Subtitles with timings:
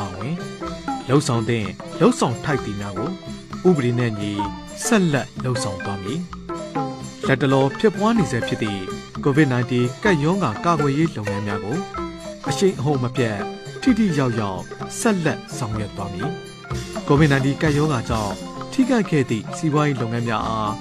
[0.00, 0.36] အဝင်
[1.08, 1.66] လှုပ်ဆောင်တဲ့
[2.00, 3.10] လှုပ်ဆောင်ထိုက်တီများကို
[3.68, 4.32] ဥပဒေနဲ့ညီ
[4.86, 6.20] ဆက်လက်လှုပ်ဆောင်သွားမည်
[7.26, 8.82] လက်တလောဖြစ်ပွားနေစေဖြစ်သည့်
[9.24, 9.72] COVID-19
[10.04, 11.78] ကပ်ရောဂါကာကွယ်ရေးလုပ်ငန်းများကို
[12.48, 13.38] အရှိန်အဟုန်မပြတ်
[13.82, 14.60] ထိထိရောက်ရောက်
[15.00, 16.30] ဆက်လက်ဆောင်ရွက်သွားမည်
[17.08, 18.34] COVID-19 ကပ်ရောဂါကြောင့်
[18.72, 20.72] ထိခိုက်ခဲ့သည့်စီးပွားရေးလုပ်ငန်းများအား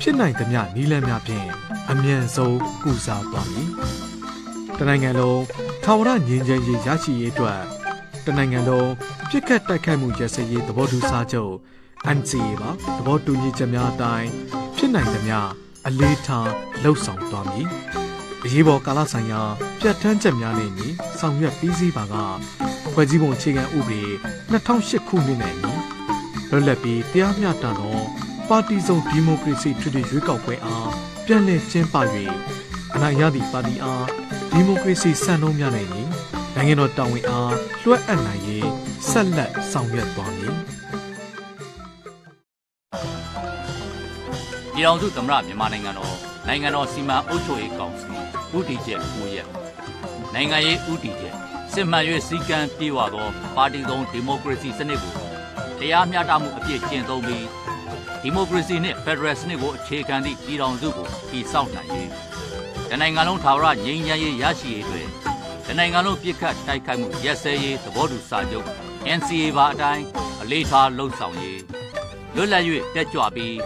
[0.00, 1.46] ဖြစ်နိုင်သမျှနည်းလမ်းများဖြင့်
[1.90, 3.68] အမြန်ဆုံးကုစားသွားမည်
[4.78, 5.42] တနိုင်ငံလုံး
[5.84, 7.60] ထာဝရငြိမ်းချမ်းရေးရရှိရေးအတွက်
[8.26, 8.90] တနိုင်ငံလုံး
[9.30, 11.54] ပြစ်ခတ်တိုက်ခိုက်မှုရစရေးသဘောတူစာချုပ်
[12.16, 14.28] NCA ပါသဘောတူညီချက်များအတိုင်း
[14.76, 15.38] ဖြစ်နိုင်သမျှ
[15.86, 16.50] အလေးထား
[16.82, 17.68] လှုပ်ဆောင်သွားမည်
[18.44, 19.42] အရေးပေါ်ကာလဆိုင်ရာ
[19.80, 20.88] ပြဋ္ဌာန်းချက်များနဲ့ညီ
[21.18, 22.14] ဆောင်ရွက်ပြီးစီးပါက
[22.92, 24.02] ဖွဲ့စည်းပုံအခြေခံဥပဒေ
[24.52, 25.72] 2008ခုနှစ်နဲ့ညီ
[26.50, 27.98] လွတ်လပ်ပြီးတရားမျှတသော
[28.48, 30.90] ပါတီစုံဒီမိုကရေစီထွေထွေရွေးကောက်ပွဲအား
[31.26, 31.94] ပြန်လည်ကျင်းပ၍
[32.94, 34.06] အနိုင်ရသည့်ပါတီအား
[34.50, 36.02] ဒီမိုကရေစီစံနှုန်းများနဲ့ညီ
[36.64, 38.68] နိုင်ငံတော်တာဝန်အားလွှဲအပ်နိုင်ရေး
[39.10, 40.54] ဆက်လက်ဆောင်ရွက်သွားမည်
[44.74, 46.14] ပြည်ထောင်စုသမ္မတမြန်မာနိုင်ငံတော်
[46.48, 48.08] နိုင်ငံတော်စီမံအုပ်ချုပ်ရေးကောင်စီ
[48.56, 49.48] ဥတီချက်မူရက်
[50.34, 51.34] နိုင်ငံရေးဥတီချက်
[51.72, 55.14] စစ်မှန်၍စီကံပြေဝသောပါတီသုံးဒီမိုကရေစီစနစ်ကို
[55.80, 57.46] တရားမျှတမှုအပြည့်ကျင့်သုံးပြီး
[58.22, 61.90] ဒီမိုကရေစီနှင့်ဖက်ဒရယ်စနစ်ကိုအခြေခံသည့်ပြည်ထောင်စုကိုတည်ဆောက်နိုင်၍
[62.90, 65.08] တနိုင်ငံလုံးထာဝရငြိမ်းချမ်းရေးရရှိရေးတွင်
[65.68, 68.66] တနိုင်ငံလုံးပြစ်ခတ်တိုက်ခိုက်မှုရက်စဲရေးသဘောတူစာချုပ်
[69.18, 70.04] NCA ပါအတိုင်း
[70.42, 71.62] အလေးထားလှုံ့ဆော်ရေး
[72.34, 73.56] လွတ်လပ်၍တက်ကြွပြီး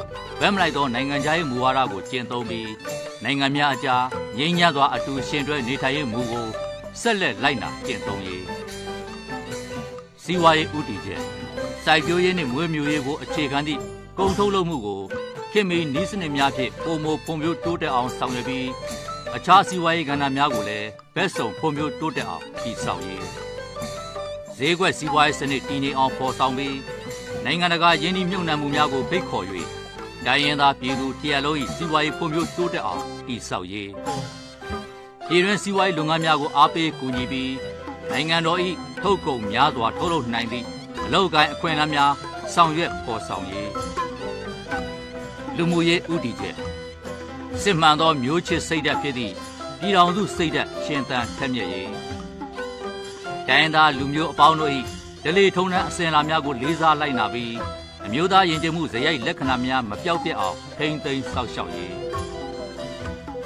[0.40, 2.70] ဗက်မလိုက်သောနိုင်ငံခြားရေးမူဝါဒကိုကျင့်သုံးပြီး
[3.24, 4.04] နိုင်ငံများအကြား
[4.38, 6.46] ငြိမ်းချမ်းစွာအတူရှင်တွဲနေထိုင်ရေးမူကို
[7.00, 8.44] ဆက်လက်လိုက်နာကျင့်သုံးရေး
[10.22, 11.22] စီးပွားရေးဥတီချက်
[11.84, 13.80] စိုက်ပျိုးရေးနှင့်မွေးမြူရေးကိုအခြေခံသည့်
[14.18, 15.00] ကုန်ထုတ်လုပ်မှုကို
[15.52, 18.68] ခင်မီနီးစနစ်များဖြင့်ပုံမဖွံ့ဖြိုးတိုးတက်အောင်ဆောင်ရွက်ပြီး
[19.36, 23.24] အခြားစီးပွားရေးကဏ္ဍများကိုလည်းဘက်စုံဖွံ့ဖြိုးတိုးတက်အောင်တည်ဆောက်ရေး
[24.56, 26.76] ဈေးကွက်စီးပွားရေးစနစ်တည်ငြိမ်အောင်ဖော်ဆောင်ပြီး
[27.44, 29.46] နိုင်ငံတကာယင်းနှိမ့်နှံမှုများကိုဖိတ်ခေါ်၍
[30.26, 33.90] တိုင်းရင်းသားပြည်သူတရလုံး၏စီးပွားရေးဖွံ့ဖြိုးတိုးတက်အောင်တည်ဆောက်ရေး
[35.28, 37.52] ပြည်တွင်းစီးပွားရေးလုပ်ငန်းများကိုအားပေးကူညီပြီး
[38.10, 38.60] နိုင်ငံတော်၏
[39.02, 40.66] ထုတ်ကုန်များစွာထုတ်လုပ်နိုင်သည့်
[41.04, 42.12] အလောက်ကိုင်းအခွင့်အလမ်းများ
[42.54, 43.70] ဆောင်ရွက်ဖော်ဆောင်ရေး
[45.56, 46.67] လူမှုရေးဥတီချက်
[47.62, 49.34] စစ်မှန်သောမျိုးချစ်စိတ်ဓာတ်ဖြစ်သည့်
[49.80, 51.92] ပြည်တော်စုစိတ်ဓာတ်ရှင်သန်ထက်မြက်ရေး
[53.48, 54.72] တိုင်းသားလူမျိုးအပေါင်းတို့၏
[55.24, 57.54] ဒလေထုံးတဲ့အစဉ်အလာများကိုလေးစားလိုက်နာပြီး
[58.06, 61.94] အမျိုးသားယဉ်ကျေးမှုဇယိုက်လက္ခဏာများမပြောက်ပြက်အောင်ထိမ့်သိမ်းစောင့်ရှောက်ရေး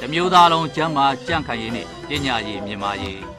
[0.00, 3.31] တမျိုးသားလုံးကျမ်းမာကြံ့ခိုင်ရေးနှင့်ပညာရေးမြင့်မားရေး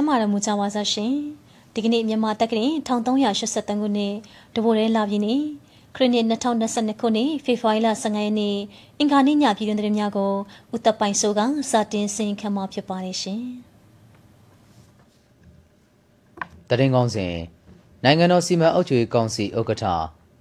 [0.00, 1.14] မ်းမာတော်မူကြပါစားရှင်
[1.74, 4.14] ဒီကနေ့မြန်မာတက္ကသိုလ်1383ခုနှစ်
[4.54, 5.34] တဘိုရဲလာပြည်နေ
[5.94, 8.56] ခရစ်နှစ်2022ခုနှစ်ဖေဖော်ဝါရီလ15ရက်နေ့
[8.98, 10.32] အင်္ဂါနေ့ညပြည်တွင်သတင်းများကို
[10.74, 11.40] ဥတပိုင်ဆိုက
[11.70, 13.42] စတင်ဆင်ခံမှာဖြစ်ပါတယ်ရှင်
[16.68, 17.34] တရင်ကောင်းစဉ်
[18.04, 19.84] နိုင်ငံတော်စီမံအုပ်ချုပ်ရေးကောင်စီဥက္ကဋ္ဌ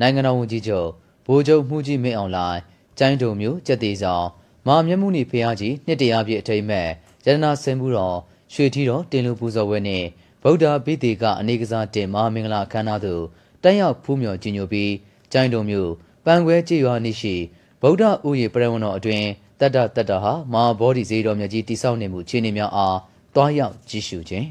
[0.02, 0.90] နိုင်ငံတော်ဝန်ကြီးချုပ်
[1.25, 2.59] ဗိုလ်ချုပ်မှုကြီးမင်းအောင်လှိုင်
[3.00, 4.28] ကျိုင်းတုံမျိုးကျက်သေးဆောင်
[4.68, 6.88] မာမျက်မှုနေဖျားကြီးနှစ်တရာပြည့်အထိမ်းမဲ့
[7.25, 8.18] ရတနာစင်မှုတော်
[8.54, 10.08] ရွှေထီတော်တင်လူပူဇော်ဝဲနှင့်
[10.44, 13.24] ဗုဒ္ဓဘိသေကအနေကစားတင်မဟာမင်္ဂလာအခမ်းအနားသို့
[13.64, 14.92] တက်ရောက်ဖူးမြော်ကြီးညိုပြီး
[15.32, 15.92] ကျိုင်းတုံမျိုး
[16.26, 17.36] ပန်ခွဲကြည်ရွာနေရှိ
[17.82, 19.24] ဗုဒ္ဓဥယေပရဝဏတော်အတွင်
[19.60, 22.98] တတ္တတတ္တဟာမဟာဘောဓိဇေတော်မြတ်ကြီးတိဆောက်နေမှုခြေနေများအား
[23.36, 24.48] တွားရောက်ကြည့်ရှုခြင်း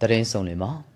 [0.00, 0.91] တရင်ဆုံးလင်မှာ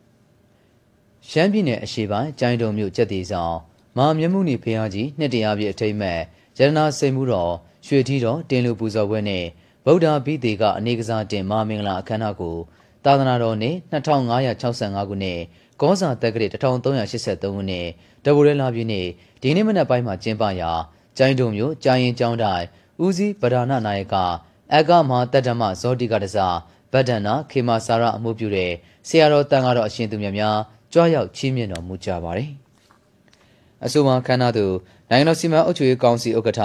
[1.38, 3.56] ရှမ်းပြည်နယ်အရှေ့ပိုင်းကျိုင်းတုံမြို့ကျက်သေးဆောင်
[3.96, 6.19] မဟာမြတ်မှုနီဖျားကြီးနှစ်တရားပြည့်အထိမ့်မဲ့
[6.58, 7.52] ရတနာစိန်မှုတော်
[7.87, 9.44] ရွှေထီတော်တင်လူပူဇော်ပွဲနဲ့
[9.84, 12.56] ဗုဒ္ဓဘိသေကအနေကစားတင်မဟာမင်္ဂလာအခမ်းအနားကို
[13.05, 15.40] သာသနာတော်နှစ်2565ခုနှစ်
[15.81, 17.87] ကောဇာတက္ကရာ1383ခုနှစ်
[18.25, 19.06] တဘူရဲလာပြည်နေ့
[19.43, 20.72] ဒီနေ့မနက်ပိုင်းမှာကျင်းပရာ
[21.19, 22.64] ကျိုင်းတုံမြို့ကြာရင်ကျောင်းတိုင်
[23.05, 24.14] ဦးစီးဗဒနာနာယက
[24.75, 26.56] အကမဟာတတ္တမဇောတိကတစား
[26.93, 28.72] ဗဒ္ဒနာခေမာစာရအမှုပြုတဲ့
[29.08, 30.58] ဆရာတော်တန်ကတော့အရှင်သူမြတ်များ
[30.96, 32.50] ကြွားရောက်ချီးမြှင့်တော်မူကြပါတယ်။
[33.84, 34.66] အဆိုပါခန္ဓာသူ
[35.10, 36.62] နိုင်ငံတော်စီမံအုပ်ချုပ်ရေးကောင်စီဥက္ကဋ္ဌ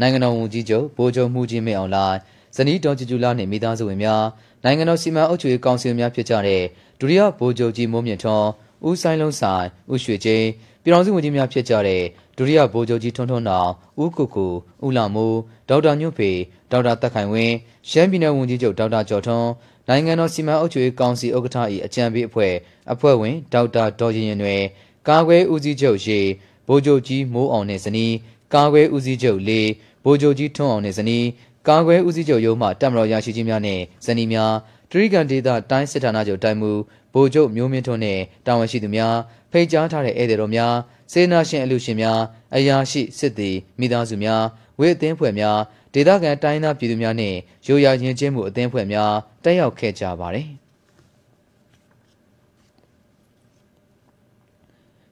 [0.00, 2.16] နိုင်ငံတော်ဝန်ကြီးချုပ်ဗိုလ်ချုပ်မှုကြီးမင်းအောင်လှိုင်
[2.56, 4.24] ဇနီးတော်ကျူကျူလာနှင့်မိသားစုဝင်များ
[4.64, 6.62] နိုင်ငံတော်စီမံအုပ်ချုပ်ရေးကောင်စီများဖြစ်ကြတဲ့
[7.00, 8.48] ဒုတိယဗိုလ်ချုပ်ကြီးမိုးမြင့်ထွန်း
[8.88, 10.46] ဦးဆိုင်လုံးဆိုင်ဦးရွှေချင်း
[10.82, 12.02] ပြည်တော်စုဝန်ကြီးများဖြစ်ကြတဲ့
[12.36, 13.70] ဒုတိယဗိုလ်ချုပ်ကြီးထွန်းထွန်းနောင်
[14.02, 14.46] ဦးကုကူ
[14.86, 15.38] ဦးလာမိုး
[15.68, 16.30] ဒေါက်တာညွန့်ဖေ
[16.70, 17.54] ဒေါက်တာတက်ခိုင်ဝင်း
[17.90, 19.48] ရှမ်းပြည်နယ်ဝန်ကြီးချုပ်ဒေါက်တာကျော်ထွန်း
[19.88, 22.54] နိုင်ငံတော်စီမံအုပ်ချုပ်ရေးကောင်စီဥက္ကဋ္ဌ၏အကြံပေးအဖွဲ့
[22.92, 24.62] အဖွဲ့ဝင်ဒေါက်တာဒေါ်ရင်ရင်တွင်
[25.08, 26.20] ကာကွယ်ဦးစီးချုပ်ရေ
[26.68, 28.14] ဗိုလ်ချုပ်ကြီးမိုးအောင်နှင့်ဇနီး
[28.54, 29.68] ကာကွယ်ဦးစီးချုပ်လေး
[30.04, 31.26] ဗိုလ်ချုပ်ကြီးထွန်းအောင်နှင့်ဇနီး
[31.68, 34.52] ကာကွယ်ဦးစီးချုပ်ရုံးမှတပ်မတော်ရရှိကြီးများနှင့်ဇနီးများ
[34.90, 36.70] တရိကန်ဒေသတိုင်းစစ်ဌာနချုပ်တိုင်မူ
[37.14, 39.16] ဗိုလ်ချုပ်မျိုးမင်းထွန်းနှင့်တာဝန်ရှိသူများ
[39.52, 40.74] ဖိတ်ကြားထားတဲ့ဧည့်သည်တော်များ
[41.12, 42.20] စေနာရှင်အလူရှင်များ
[42.56, 44.42] အရာရှိစစ်သည်မိသားစုများ
[44.78, 45.58] ဝေအသင်းဖွဲ့များ
[45.94, 47.36] ဒေသခံတိုင်းသားပြည်သူများနှင့်
[47.66, 49.12] ရိုးရာရင်ကျင်းမှုအသင်းဖွဲ့များ
[49.44, 50.48] တက်ရောက်ခဲ့ကြပါသည်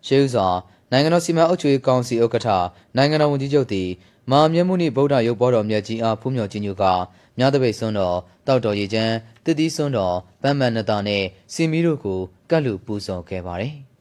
[0.06, 0.48] ရှေးဥစွာ
[0.90, 2.48] နိုင်ငံတော်စီမံအုပ်ချုပ်ရေးကောင်စီဥက္ကဋ္ဌ
[2.96, 3.88] နိုင်ငံတော်ဝန်ကြီးချုပ်သည်
[4.30, 6.84] မာမျက်မှုနှင့်ဗုဒ္ဓရုပ်ပေါ်တော်မြတ်ကြီးအားဖူးမြော်ခြင်းညူက
[7.38, 9.14] မြသပိတ်စွန်းတော်တောက်တော်ရည်ချမ်း
[9.44, 12.20] တတိစွန်းတော်ဗမ်းမန်နတာနှင့်စီမီတို့ကို
[12.50, 13.91] ကတ်လူပူဇော်ခဲ့ပါသည်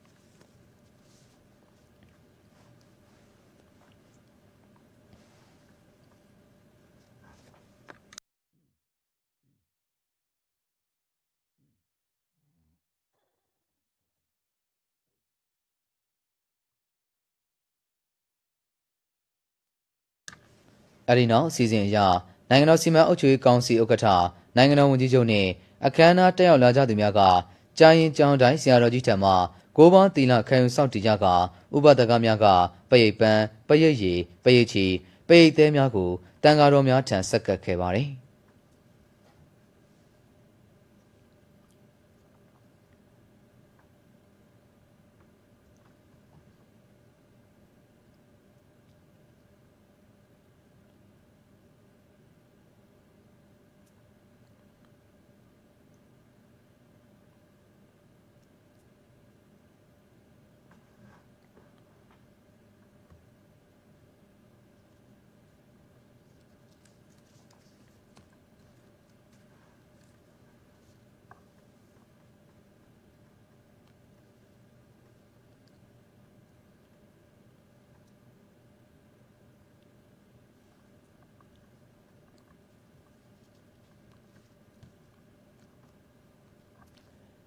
[21.12, 21.98] အဲဒီနောက်အစီအစဉ်အရ
[22.50, 24.08] နိုင်ငံတော်စီမံအုပ်ချုပ်ရေးကောင်စီဥက္ကဋ္ဌ
[24.58, 25.50] နိုင်ငံတော်ဝန်ကြီးချုပ်နှင့်
[25.86, 27.22] အခမ်းအနားတက်ရောက်လာကြသူများက
[27.80, 29.32] ကြာရင်ကြောင်းတိုင်းဆရာတော်ကြီးထံမှ
[29.78, 31.26] ကိုးပေါင်းတီလာခံယူစောင့်တည်ကြက
[31.76, 32.46] ဥပဒကများက
[32.90, 34.86] ပရိတ်ပန်းပရိတ်ရည်ပရိတ်ချီ
[35.28, 36.10] ပရိတ်သေးများကို
[36.44, 38.10] တန်ဃာတော်များထံဆက်ကပ်ခဲ့ပါသည်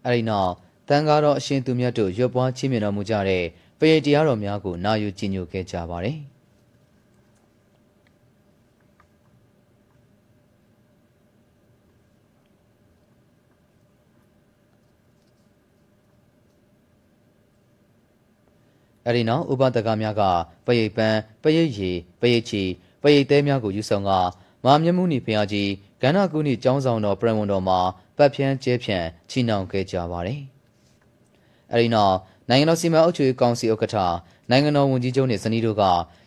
[0.06, 0.52] အဲဒီနောက်
[0.88, 3.44] တန်ဃာတော်အရှင်သူမြတ်တို့ရွတ်ပွားချီးမြှင့်တော်မူကြတဲ့
[3.78, 6.18] ပရိတ်တရားတော်များကိုနာယူကြည်ညိုခဲ့ကြပါသည်
[19.06, 20.22] အဲဒီနောက်ဥပဒကများက
[20.66, 22.62] ပရိတ်ပန်းပရိတ်ရည်ပရိတ်ချီ
[23.02, 24.10] ပရိတ်သေးများကိုယူဆောင်က
[24.64, 25.70] မာမျက်မှုနိဖျားကြီး
[26.02, 27.78] ကန္နာကုဏီကျောင်းဆောင်တော်ပြည်ဝန်တော်မှာ
[28.16, 30.40] ပတ်ဖြန်းကျဲဖြန့်ချီနှောင်ခဲ့ကြပါတယ်။
[31.72, 32.16] အဲဒီနောက်
[32.50, 33.96] နိုင်ငံတော်စီမံအုပ်ချုပ်ရေးကောင်စီဥက္ကဋ္ဌ
[34.50, 35.82] နိုင်ငံတော်ဝန်ကြီးချုပ်နှင့်ဇနီးတို့က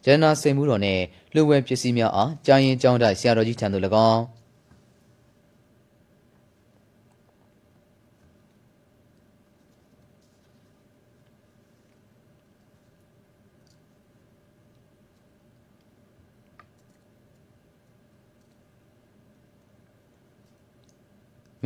[0.05, 1.03] ရတနာစိန်မှုတော်နှင့်
[1.35, 4.21] လူဝဲပစ္စည်းများအားကြာရင်ကျောင်းတိုက်ဆရာတော်ကြီးထံသို့၎င်း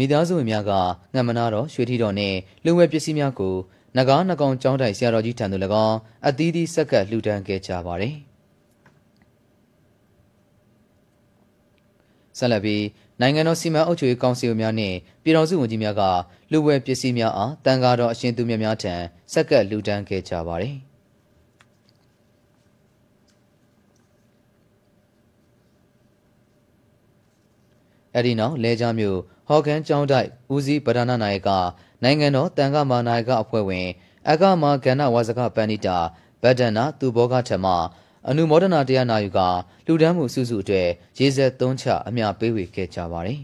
[0.02, 0.72] မိသားစုဝင်များက
[1.16, 3.56] ငမနာတော်ရွှေထီတော်နှင့်လူဝဲပစ္စည်းများကို
[3.98, 8.16] နဂါးနှကောင်ကျောင်းတိုင်ဆရာတော်ကြီးထံသို့၎င်းအသီးသီးဆက်ကပ်လှူဒန်းခဲ့ကြပါသည်
[12.38, 12.84] ဆက်လက်ပြီး
[13.22, 16.02] နိုင်ငံတော်စီမံအုပ်ချုပ်ရေးကောင်စီဝင်များနှင့်ပြည်တော်စုဝန်ကြီးများက
[16.52, 18.94] လူဝဲပစ္စည်းများအားတန်ဃာတော်အရှင်သူမြတ်များထံ
[19.34, 20.76] ဆက်ကပ်လှူဒန်းခဲ့ကြပါသည်
[28.16, 29.20] အဲ့ဒီနောက်လဲကြားမြို့
[29.54, 31.50] ဟော်ကန်ကျောင်းတိုက်ဦးစီးပဒနာနာယက
[32.04, 33.88] နိုင်ငံတော်တန်ခါမာနာယကအဖွဲ့ဝင်
[34.30, 35.98] အကမာကဏ္ဍဝါစကပန္နိတာ
[36.44, 37.66] ဗဒ္ဒနာသူဘောကထမ
[38.28, 39.40] အနုမောဒနာတရားနာယူက
[39.86, 43.40] လူဒန်းမှုစုစုအတွက်ရေစက်သုံးချအမျှပေးဝေခဲ့ကြပါတယ်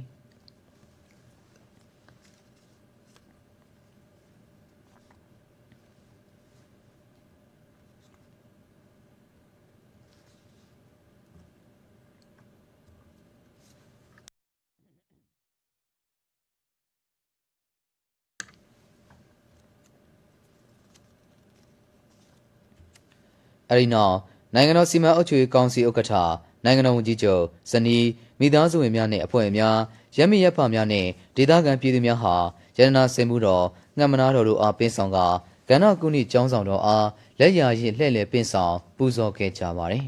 [23.69, 24.15] အဲဒီနောက်
[24.53, 26.13] နိုင်ငံတော်စီမံအုပ်ချုပ်ရေးကောင်စီဥက္ကဋ္ဌ
[26.65, 28.05] နိုင်ငံတော်ဝန်ကြီးချုပ်ဇနီး
[28.39, 29.77] မိသားစုဝင်များနှင့်အဖွဲ့များ
[30.17, 32.35] ရက်မိရက်ဖများနှင့်ဒေသခံပြည်သူများဟာ
[32.77, 33.65] ရတနာစင်မှုတော်
[33.97, 35.19] ငှက်မနာတော်တို့အားပင်းဆောင်က
[35.69, 37.07] ကဏ္ဍကုဏီကျောင်းဆောင်တော်အား
[37.39, 40.05] လက်ရာရည်လှဲ့လေပင်းဆောင်ပူဇော်ခဲ့ကြပါသည်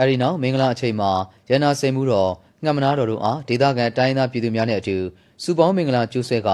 [0.00, 1.10] အဲဒီနောက်မင်္ဂလာအချိန်မှာ
[1.50, 2.30] ရန်နာစိန်မှုတော်
[2.64, 4.96] ငှမနာတော်တို့အားဒေသခံတိုင်းသားပြည်သူများနဲ့အတူ
[5.42, 6.48] စုပေါင်းမင်္ဂလာကျိုးဆွဲက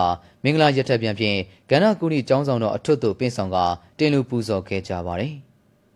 [0.44, 1.38] မင်္ဂလာရက်ထက်ပြန်ဖြင့်
[1.70, 3.56] ကန္နာကုဏီကျောင်းဆောင်တော်အထွတ်သို့ပင့်ဆောင်က
[3.98, 5.34] တင်လူပူဇော်ခဲ့ကြပါတယ်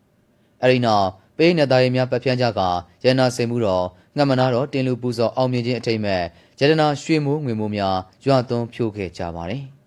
[0.62, 2.60] ။အဲဒီနောက်ပေးနေသားရီများပတ်ဖြန်းကြက
[3.04, 3.84] ရန်နာစိန်မှုတော်
[4.16, 6.22] ငှမနာတော်တင်လူပူဇော်အောင်မြင်ခြင်းအထိမ်းမဲ့
[6.60, 9.64] ရတနာရွှေမိုးငွေမိုးများရွာသွန်းဖြိုးခဲ့ကြပါတယ်။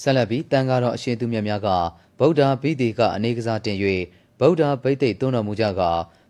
[0.00, 1.68] ဆက်လက်ပြီးတန်ဃာတော်အရှင်သူမြတ်များက
[2.18, 3.76] ဗုဒ္ဓဘိသေကအနေကစားတင်၍
[4.40, 5.82] ဗုဒ္ဓဘိသိက်သွန်းတော်မူကြက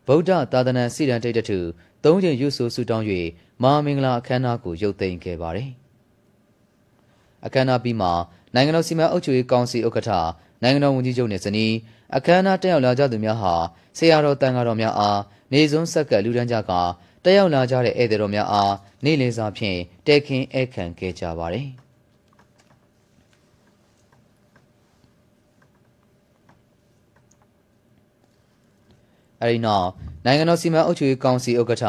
[0.06, 1.58] ဗုဒ္ဓသာသနာစိရန်တိတ်တထု
[2.04, 3.06] သုံးချိန်ရွဆိုဆုတောင်း၍
[3.62, 5.70] မဟာမင်္ဂလာအခမ်းအနားကိုရုပ်သိမ်းခဲ့ပါတယ်။
[7.46, 8.08] အခမ်းအနားပြီးမှ
[8.54, 10.10] နိုင်ငံတော်စီမံအုပ်ချုပ်ရေးကောင်စီဥက္ကဋ္ဌ
[10.62, 11.74] နိုင်ငံတော်ဝန်ကြီးချုပ်နှင့်ဇနီး
[12.16, 13.54] အခမ်းအနားတက်ရောက်လာကြသူများဟာ
[13.98, 15.20] ဆရာတော်တန်ဃာတော်များအား
[15.52, 16.72] နေစွန်းဆက်ကလူဒန်းကြက
[17.24, 21.68] တက်ရောက်လာကြတဲ့ဧည့်သည်တော်များအားနေ့လည်စာဖြင့်တဲခင်းဧခံခဲ့ကြပါတယ်။
[29.42, 29.88] အဲဒီနောက်
[30.24, 31.84] နိုင်ငံတော်စီမံအုပ်ချုပ်ရေးကောင်စီဥက္ကဋ္ဌ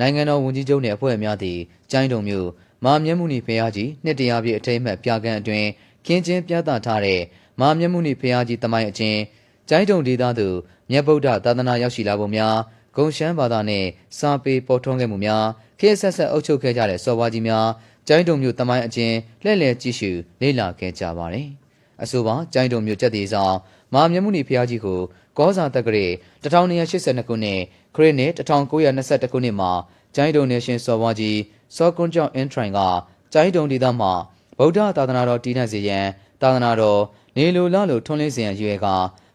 [0.00, 1.58] နိုင်ငံတော်ဝန်ကြီးချုပ်နှင့်အဖွဲ့အများသည်
[1.90, 2.48] ကျိုင်းတုံမြို့
[2.84, 5.68] မာမျက်မှုနီဖျားကြီးနှစ်တရာပြည့်အထိမ်းအမှတ်ပြကန်းအတွင်း
[6.06, 7.20] ခင်းချင်းပြသထားတဲ့
[7.60, 9.20] မာမျက်မှုနီဖျားကြီးတမိုင်းအချင်း
[9.68, 10.56] ကျိုင်းတုံဒေသသို့
[10.90, 12.56] မြတ်ဗုဒ္ဓသာသနာရောက်ရှိလာပုံများ
[12.96, 13.88] ဂုံရှမ်းဘာသာနှင့်
[14.18, 15.44] စာပေပေါ်ထွန်းခဲ့မှုများ
[15.80, 17.66] ခေတ်ဆက်ဆက်အုပ်ချုပ်ခဲ့ကြတဲ့စော်ဘွားကြီးများ
[18.08, 21.48] ကျိုင်းတုံမြို့တမိုင်းအချင်းလှည့်လည်ကြည့်ရှုလေ့လာခဲ့ကြပါတယ်။
[22.02, 23.56] အဆိုပါကျိုင်းတုံမြို့ကျက်သေးဆောင်
[23.94, 25.00] မာမျက်မှုနီဖျားကြီးကို
[25.38, 26.06] ကောဇာတက္ကရေ
[26.42, 27.60] 1282ခုနှစ်
[27.94, 29.70] ခရစ်နှစ်1921ခုနှစ်မှာ
[30.14, 31.38] ကျိုင်းတုံနေရှင်စော်ဘွားကြီး
[31.76, 32.80] စောကွန်းကျောင်းအင်ထရိုင်က
[33.32, 34.12] ကျိုင်းတုံဒေသမှာ
[34.58, 36.06] ဗုဒ္ဓသာသနာတော်တည်နှံ့စေရန်
[36.40, 37.00] သာသနာတော်
[37.36, 38.86] နေလိုလလိုထွန်းလင်းစေရန်ရွယ်က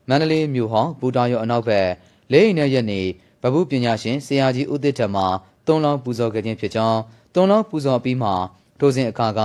[0.10, 1.88] မန္တလေးမြို့ဟောင်းဘူတာရောအနောက်ဘက်
[2.32, 3.02] လေးအိမ်နဲ့ရက်နေ
[3.42, 5.26] ဗဗုပညာရှင်ဆရာကြီးဦးသစ်ထမှာ
[5.68, 7.00] သုံးလောင်းပူဇော်ခဲ့ခြင်းဖြစ်ကြောင်း
[7.36, 8.32] သုံးလောင်းပူဇော်ပြီးမှ
[8.80, 9.42] ထိုစဉ်အခါက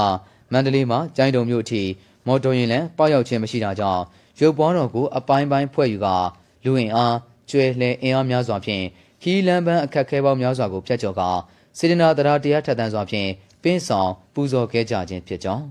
[0.53, 1.83] မန္တလေးမှာကျိုင်းတုံမြို့အထိ
[2.27, 4.03] မော်တော်ယာဉ်လမ်းပေါရောက်ခြင်းမရှိတာကြောင့်
[4.41, 6.09] ရုပ်ပွားတော်ကိုအပိုင်းပိုင်းဖွဲ့ယူက
[6.65, 7.15] လူအင်အား
[7.51, 8.85] ကျွဲလှဲအင်အားများစွာဖြင့်
[9.23, 11.31] ခီးလန်းပန်းအခက်ခဲပေါင်းများစွာကိုဖျက်ကျော်ကာ
[11.79, 13.29] စေတနာတရားတရားထက်သန်စွာဖြင့်
[13.63, 15.65] ပင်းဆောင်ပူဇော်ခဲ့ကြခြင်းဖြစ်ကြောင်း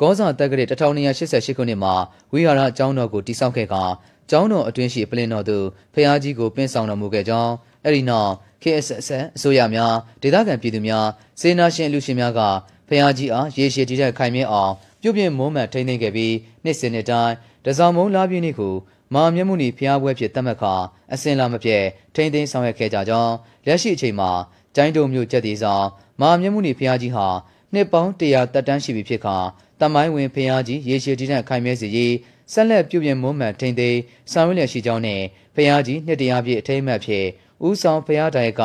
[0.00, 1.94] ကောဇာတက္ကရာ1288ခုနှစ်မှာ
[2.32, 3.82] ဝိဟာရအကြောင်းတော်ကိုတိစောက်ခဲ့ကာ
[4.30, 7.52] ကျောင်းတော်အတွင်းရှိပလင်တော်သို့ဖျားကြီးကိုပင်းဆောင်တော်မူခဲ့ကြောင်း
[7.84, 11.06] အဲ့ဒီနောက် KSS အစိုးရများဒေသခံပြည်သူများ
[11.40, 12.40] စေနာရှင်လူရှင်များက
[12.88, 17.34] ဖျားကြီးအားရေရှည်တည်တဲ့ခိုင်မြဲအောင်ပြုပြင်မွမ်းမံထိန်းသိမ်းခဲ့ပြီးနှစ်စဉ်နှစ်တိုင်း
[17.66, 18.74] တစောင်းမုံလာပြည့်နေ့ကို
[19.14, 20.74] မဟာမြတ်မုနီဖျားပွဲဖြစ်သတ်မှတ်ခါ
[21.12, 23.34] အစင်လာမပြည့်ထိမ့်သိမ်းဆောင်ရွက်ခဲ့ကြကြောင်း
[23.66, 24.30] လက်ရှိအချိန်မှာ
[24.74, 25.86] ကျိုင်းတုံမြို့ကျက်တီဆောင်
[26.20, 27.26] မဟာမြတ်မုနီဖျားကြီးဟာ
[27.72, 29.36] နှစ်ပေါင်း100တက်တန်းရှိပြီဖြစ်ခါ
[29.80, 32.14] တမိုင်းဝင်ဖျားကြီးရေရှည်တည်တဲ့ခိုင်မြဲစီရေး
[32.52, 34.00] ဆက်လက်ပြုပြင်မွမ်းမံထိမ့်သိမ်း
[34.32, 35.22] ဆောင်ရွက်လျက်ရှိကြောင်းနဲ့
[35.54, 37.26] ဖျားကြီးနှစ်တရာပြည့်အထိမ်းအမှတ်ဖြစ်
[37.66, 38.62] ဦးဆောင်ဖျားတိုင်က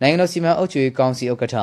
[0.00, 1.56] နိုင်ငံတော်စီမံအုပ်ချုပ်ရေးကောင်စီဥက္ကဋ္ဌ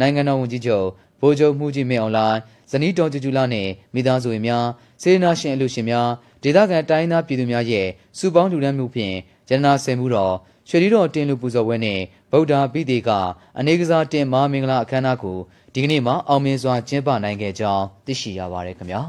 [0.00, 0.86] နိုင်ငံတော်ဝန်ကြီးချုပ်
[1.20, 2.38] ဗိုလ်ချုပ်မှုကြီးမင်းအောင်လှိုင်
[2.70, 4.66] ဇနီးတော်ကျူကျူလာနဲ့မိသားစုဝင်များ
[5.02, 6.08] စေနာရှင်အလူရှင်များ
[6.42, 7.86] ဒေသခံတိုင်းသားပြည်သူများရဲ့
[8.18, 9.14] စုပေါင်းလူဒန်းမှုဖြင့်
[9.48, 10.34] ရတနာဆင်မှုတော်
[10.68, 13.10] ရွှေလီတော်တင်လူပူဇော်ပွဲနဲ့ဗုဒ္ဓပိသေက
[13.58, 15.38] အနေကစားတင်မဟာမင်္ဂလာအခမ်းအနားကို
[15.72, 19.02] ဒီကနေ့မှအောင်မြင်စွာကျင်းပနိုင်ခဲ့ကြောင်းသိရှိရပါတယ်ခင်ဗျာ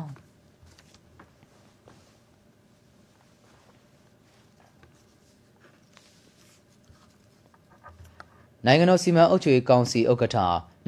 [8.66, 10.38] နိုင်ငံတော်စီမံအုပ်ချုပ်ရေးကောင်စီဥက္ကဋ္ဌ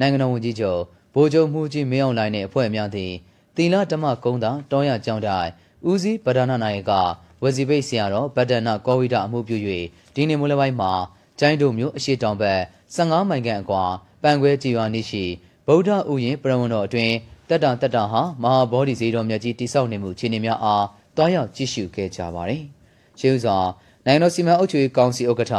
[0.00, 0.80] နိုင်ငံတော်ဝန်ကြီးချုပ်
[1.14, 3.12] ဗိုလ်ချုပ်မှုကြီးမင်းအောင်လှိုင်နဲ့အဖွဲ့အများသည်
[3.56, 5.48] သီလဓမ္မကုန်းသာတောရကြောင်းတိုင်
[5.90, 6.92] ဦးစီးဗဒနာနိုင်က
[7.42, 9.56] ဝစီပိတ်ဆရာတော်ဗဒ္ဒနာကောဝိဒအမှုပြု၍
[10.14, 10.92] ဒီနေ့မွေးလပိုင်းမှာ
[11.38, 12.60] ကျိုင်းတို့မျိုးအရှိတောင်ဘက်
[12.96, 13.84] 15မိုင်ခန့်အကွာ
[14.22, 15.24] ပန်ခွဲကြည်ရွာနေရှိ
[15.66, 17.12] ဗုဒ္ဓဥယျင်ပရဝဏ်တော်အတွင်
[17.48, 20.84] တက်တာတက်တာဟာမဟာဗောဓိစေတော်မြတ်ကြီးတိဆောက်နေမှုခြေနေများအား
[21.16, 22.62] တွားရောက်ကြည့်ရှုခဲ့ကြပါတယ်။
[23.18, 23.58] ရှေးဥစွာ
[24.06, 25.54] နိုင်ငံတော်စီမံအုပ်ချုပ်ရေးကောင်စီဥက္ကဋ္ဌ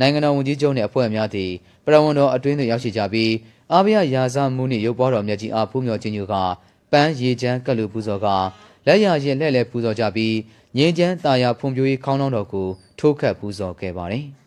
[0.00, 1.50] နိုင်ငံတော်ဝန်ကြီးချုပ်နှင့်အဖွဲ့အများသည်
[1.84, 3.32] ပရဝဏ်တော်အတွင်းသို့ရောက်ရှိကြပြီး
[3.72, 6.34] အာဘယရာဇမှုနှင့်ရုပ်ပွားတော်မြတ်ကြီးအားဖူးမြော်ခြင်းညူက
[6.92, 8.26] ပန်းရေချမ်းကပ်လူပူဇော်က
[8.86, 10.34] လက်ရရင်လက်လက်ပူဇော်ကြပြီး
[10.76, 14.24] ငင်းချမ်းတာယာဖွံ့ဖြိုးရေးခေါင်းလောင်းတော်ကိုထိုးခတ်ပူဇော်ခဲ့ပါတယ်။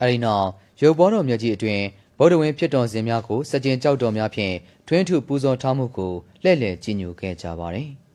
[0.00, 0.48] အဲဒီနောက်
[0.82, 1.80] ရုပ်ပေါ်တော်မြတ်ကြီးအတွင်
[2.18, 4.54] ဗုဒ္ဓဝင်ဖြစ်တော်စဉ်များကိုစကြင်ကြောက်တော်များဖြင့်
[4.86, 7.90] ထွင်းထုပူဇော်ထားမှုကိုလှည့်လည်ကြည်ညိုခဲ့ကြပါသည်။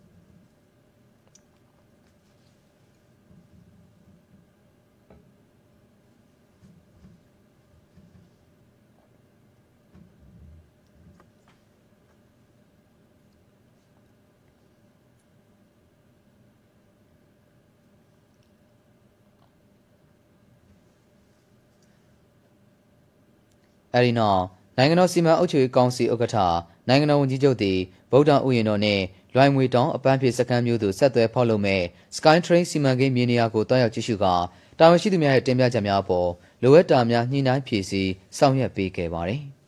[23.93, 24.41] အဲဒီနောက်
[24.77, 26.37] နိုင်ငံတော်စီမံအုပ်ချုပ်ရေးကောင်စီဥက္ကဋ္ဌ
[26.87, 27.77] နိုင်ငံတော်ဝန်ကြီးချုပ်သည်
[28.11, 29.03] ဗုဒ္ဓဥယျာဉ်တော်နှင့်
[29.35, 31.83] လွိုင်ငွေတောင်အပန်းဖြေစခန်းမျိုးသို့ဆက်သွယ်ဖောက်လုပ်မဲ့
[32.17, 34.35] Sky Train စီမံကိန်းမြေနေရာကိုတွားရောက်ကြည့်ရှုကာ
[34.79, 36.29] တာဝန်ရှိသူများရဲ့တင်ပြချက်များအပေါ်
[36.63, 39.43] လိုအပ်တာများညှိနှိုင်းဖြည့်ဆည်းဆောင်ရွက်ပေးခဲ့ပါတယ်။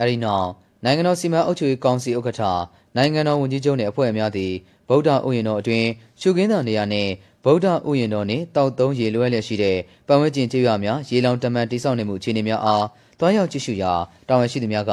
[0.00, 0.48] အဲဒီနောက်
[0.84, 2.42] နိုင်ငံတော်စီမံအုပ်ချုပ်ရေးကောင်စီဥက္ကဋ္ဌ
[2.96, 4.52] နိုင်ငံတော်ဝန်ကြီးချုပ်နှင့်အဖွဲ့အများသည်
[4.88, 5.88] ဗုဒ္ဓဥယျာဉ်တော်အတွင်း
[6.20, 7.10] ရှုခင်းသာနေရာနှင့်
[7.44, 12.86] ဗုဒ္ဓဥယျာဉ်တော်နှင့်တောက်သုံးရေလွှဲလျက်ရှိတဲ့ပတ်ဝန်းကျင်ကျေးရွာများရေလောင်တမန်တိစောက်နေမှုအခြေအနေများအား
[13.18, 13.92] တွားရောက်ကြည့်ရှုရာ
[14.28, 14.92] တာဝန်ရှိသူများက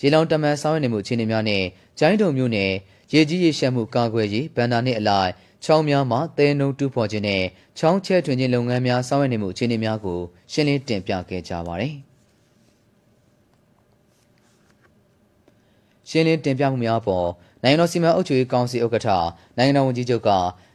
[0.00, 1.64] ရေလောင်တမန်ဆောင်ရွက်နေမှုအခြေအနေများနှင့်
[1.98, 2.72] ကျိုင်းတုံမြို့နယ်
[3.12, 5.30] ရေကြီးရေရှမ်းမှုကာကွယ်ရေးဗန္ဒာနှင့်အလိုက်
[5.64, 7.42] ချောင်းများမှာတဲနှုံတူးဖော်ခြင်းနဲ့
[7.78, 10.18] ချောင်းချဲထွင်ခြင်းလုပ်ငန်းများဆောင်ရွက်နေမှုအခြေအနေများကို
[10.52, 11.96] ရှင်းလင်းတင်ပြခဲ့ကြပါသည်။
[16.10, 17.28] ရှင်းလင်းတင်ပြမှုများပေါ်
[17.62, 19.08] နိုင်ငံတော်စီမံအုပ်ချုပ်ရေးကောင်စီဥက္ကဋ္ဌ
[19.58, 20.30] နိုင်ငံတော်ဝန်ကြီးချုပ်က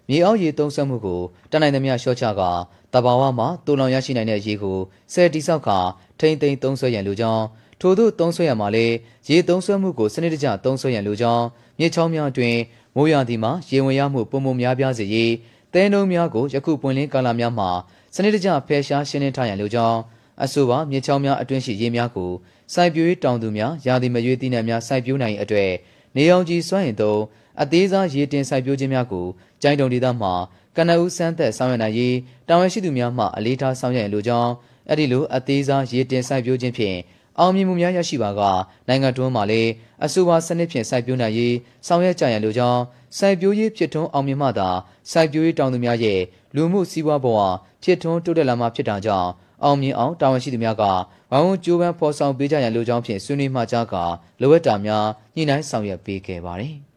[0.09, 2.51] မြေအောက်ရေသုံးစွဲမှုကိုတနိုင်သမျှလျှော့ချကာ
[2.93, 4.77] တဘာဝမှာတူလောင်ရရှိနိုင်တဲ့ရေကို
[5.13, 5.79] ဆယ်တိဆောက်ကာ
[6.19, 7.45] ထိမ့်သိမ်းသုံးစွဲရန်လိုကြောင်း
[7.81, 8.87] ထို့သို့သုံးစွဲရမှာလေ
[9.29, 11.45] ရေသုံးစွဲမှုကိုစနစ်တကျသုံးစွဲရန်လိုကြောင်း
[11.79, 12.57] မြေချောင်းများတွင်
[12.95, 15.31] မိုးရာသီမှာရေဝင်ရမှုပုံပုံများပြားစေရေး
[15.73, 17.69] တဲနှုံးများကိုယခုပွင့်လင်းကာလများမှာ
[18.15, 19.99] စနစ်တကျဖယ်ရှားရှင်းလင်းထားရန်လိုကြောင်း
[20.43, 22.31] အဆိုပါမြေချောင်းများအတွင်းရှိရေများကို
[22.73, 25.71] စိုက်ပျိုးရေးတောင်သူများရာသီမရွေးသီးနှံများစိုက်ပျိုးနိုင်အတွေ့
[26.15, 27.21] နေအောင်ကြီးစွမ်းရင်သုံး
[27.61, 29.25] အသေးစားရေတင်စိုက်ပျိုးခြင်းများကို
[29.61, 30.33] ကြိုင်တုံဒေသမှာ
[30.75, 32.15] ကနအူးစမ်းသက်ဆောင်ရွက်နိုင်ရေး
[32.47, 34.51] တာဝန်ရှိသူများမှအလေးထားဆောင်ရွက်လိုကြောင်း
[34.89, 36.97] အဲ့ဒီလိုအသေးစားရေတင်စိုက်ပျိုးခြင်းဖြင့်
[37.39, 38.41] အောင်မြင်မှုများရရှိပါက
[38.87, 39.71] နိုင်ငံတွင်းမှာလည်း
[40.05, 41.55] အဆိုပါစနစ်ဖြင့်စိုက်ပျိုးနိုင်ရေး
[41.87, 42.81] ဆောင်ရွက်ကြရန်လိုကြောင်း
[43.17, 44.69] စိုက်ပျိုးရေးဖြစ်ထွန်းအောင်မြင်မှသာ
[45.11, 46.19] စိုက်ပျိုးရေးတောင်သူများရဲ့
[46.55, 47.39] လူမှုစီးပွားဘဝ
[47.83, 49.29] ဖြစ်ထွန်းတိုးတက်လာမှဖြစ်တာကြောင့်
[49.63, 50.83] အောင်မြင်အောင်တာဝန်ရှိသူများက
[51.31, 53.95] ဝိုင်းဝန်းကြိုးပမ်းဖော်ဆောင်ပေးကြရန်လိုကြောင်းဖြင့်ဆွေးနွေးမှကြားက
[54.41, 56.75] လိုအပ်တာများညှိနှိုင်းဆောင်ရွက်ပေးခဲ့ပါတယ်။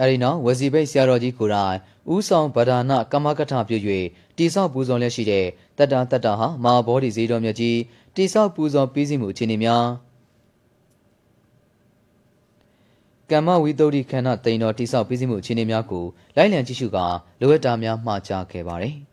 [0.00, 1.76] အဲဒီနောက်ဝစီဘိတ်ဆရာတော်ကြီးကိုယ်တိုင်
[2.14, 3.78] ဥဆောင်ဗဒါနကမ္မကထပြု၍
[4.36, 5.46] တိဆောက်ပူဇော်လျက်ရှိတဲ့
[5.78, 7.78] တတ္တာတတ္တာဟာမဟာဘောဓိဈေးတော်မြတ်ကြီး
[8.16, 9.86] တိဆောက်ပူဇော်ပြီးစီးမှုအခြေအနေများ
[13.30, 16.04] ကမ္မဝိတုဒ္ဓိခန္ဓာတိန်တော်တိဆောက်ပြီးစီးမှုအခြေအနေများကို
[16.36, 17.06] လိုက်လံကြည့်ရှုကာ
[17.40, 18.96] လိုအပ်တာများမှားကြားခဲ့ပါတယ်။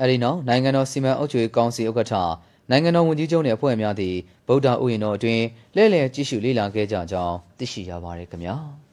[0.00, 2.14] အဲဒီနောက်နိုင်ငံတော်စီမံအုပ်ချုပ်ရေးကောင်စီဥက္ကဋ္ဌ
[2.70, 4.14] နိုင်ငံတော်ဝန်ကြီးချုပ်နှင့်အဖွဲ့များသည်
[4.46, 8.56] ဗုဒ္ဓဥယျာဉ်တော်အတွင်းလှည့်လည်ကြည့်ရှုလေ့လာခဲ့ကြကြောင်းသိရှိရပါတယ်ခင်ဗျာ။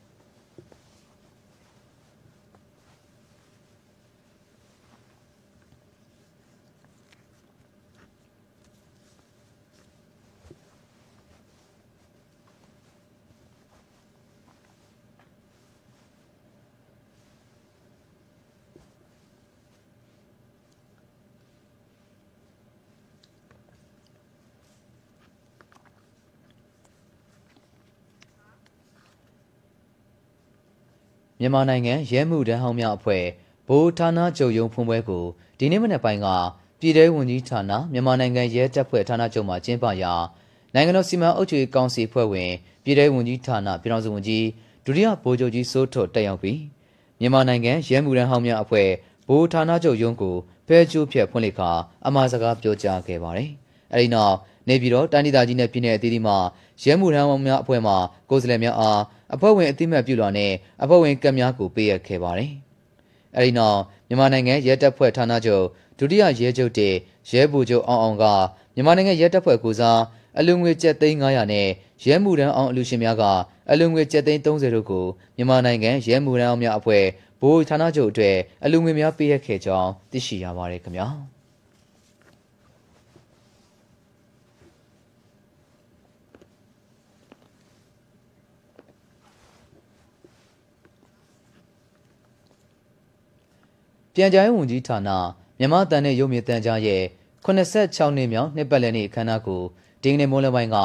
[31.45, 33.25] မြန်မာနိုင်ငံရဲမှုတန်းဟောင်းများအဖွဲ့
[33.67, 35.25] ဗိုလ်ဌာနချုပ်ရုံးဖွင့်ပွဲကို
[35.59, 36.27] ဒီနေ့မနက်ပိုင်းက
[36.79, 40.13] ပြည်ထောင်ဝန်ကြီးဌာနမြန်မာနိုင်ငံရဲတပ်ဖွဲ့ဌာနချုပ်မှကျင်းပရာ
[40.73, 42.51] နိုင်ငံတော်စီမံအုပ်ချုပ်ရေးကောင်စီဖွဲ့ဝင်
[42.83, 44.45] ပြည်ထောင်ဝန်ကြီးဌာနပြည်ထောင်စုဝန်ကြီး
[44.85, 46.59] ဒုတိယဗိုလ်ချုပ်ကြီးစိုးထွတ်တက်ရောက်ပြီး
[47.19, 48.89] မြန်မာနိုင်ငံရဲမှုတန်းဟောင်းများအဖွဲ့
[49.27, 50.35] ဗိုလ်ဌာနချုပ်ရုံးကို
[50.67, 51.71] ဖဲကျိုးဖြတ်ဖွင့်လှစ်ခါ
[52.07, 53.49] အမှားစကားပြောကြားခဲ့ပါတယ်။
[53.93, 54.35] အဲဒီနောက်
[54.69, 56.33] နေပြည်တော်တိုင်းဒေသကြီးနဲ့ပြည်내အသီးသီးမှ
[56.83, 57.93] ရဲမှုထမ်းများအဖွဲ့မှ
[58.29, 59.01] ကိုယ်စားလှယ်များအား
[59.33, 60.51] အဖွဲ့ဝင်အသိမှတ်ပြုလွှာနဲ့
[60.83, 62.51] အဖွဲ့ဝင်ကတ်များကိုပေးအပ်ခဲ့ပါတယ်။
[63.37, 65.65] အဲဒီနောက်မြန်မာနိုင်ငံရဲတပ်ဖွဲ့ဌာနချုပ်
[65.99, 66.93] ဒုတိယရဲချုပ်တဲ့
[67.29, 68.25] ရဲဗိုလ်ချုပ်အောင်အောင်က
[68.75, 69.99] မြန်မာနိုင်ငံရဲတပ်ဖွဲ့ကိုစား
[70.39, 71.67] အလူငွေကျပ်သိန်း900နဲ့
[72.05, 73.23] ရဲမှုထမ်းအောင်အလူရှင်များက
[73.71, 75.05] အလူငွေကျပ်သိန်း30တို့ကို
[75.37, 77.03] မြန်မာနိုင်ငံရဲမှုထမ်းအောင်များအဖွဲ့
[77.41, 81.07] ဗိုလ်ဌာနချုပ်အတွက်အလူငွေများပေးအပ်ခဲ့ကြောင်းသိရှိရပါတယ်ခင်ဗျာ။
[94.15, 95.09] ပြန်ကြားရေးဝန်ကြီးဌာန
[95.59, 97.01] မြန်မာတန်တဲ့ရုပ်မြင်သံကြားရဲ့
[97.45, 99.61] 86နှစ်မြောက်နှစ်ပတ်လည်နေ့အခမ်းအနားကို
[100.01, 100.77] ဒီကနေ့မိုးလယ်ပိုင်းက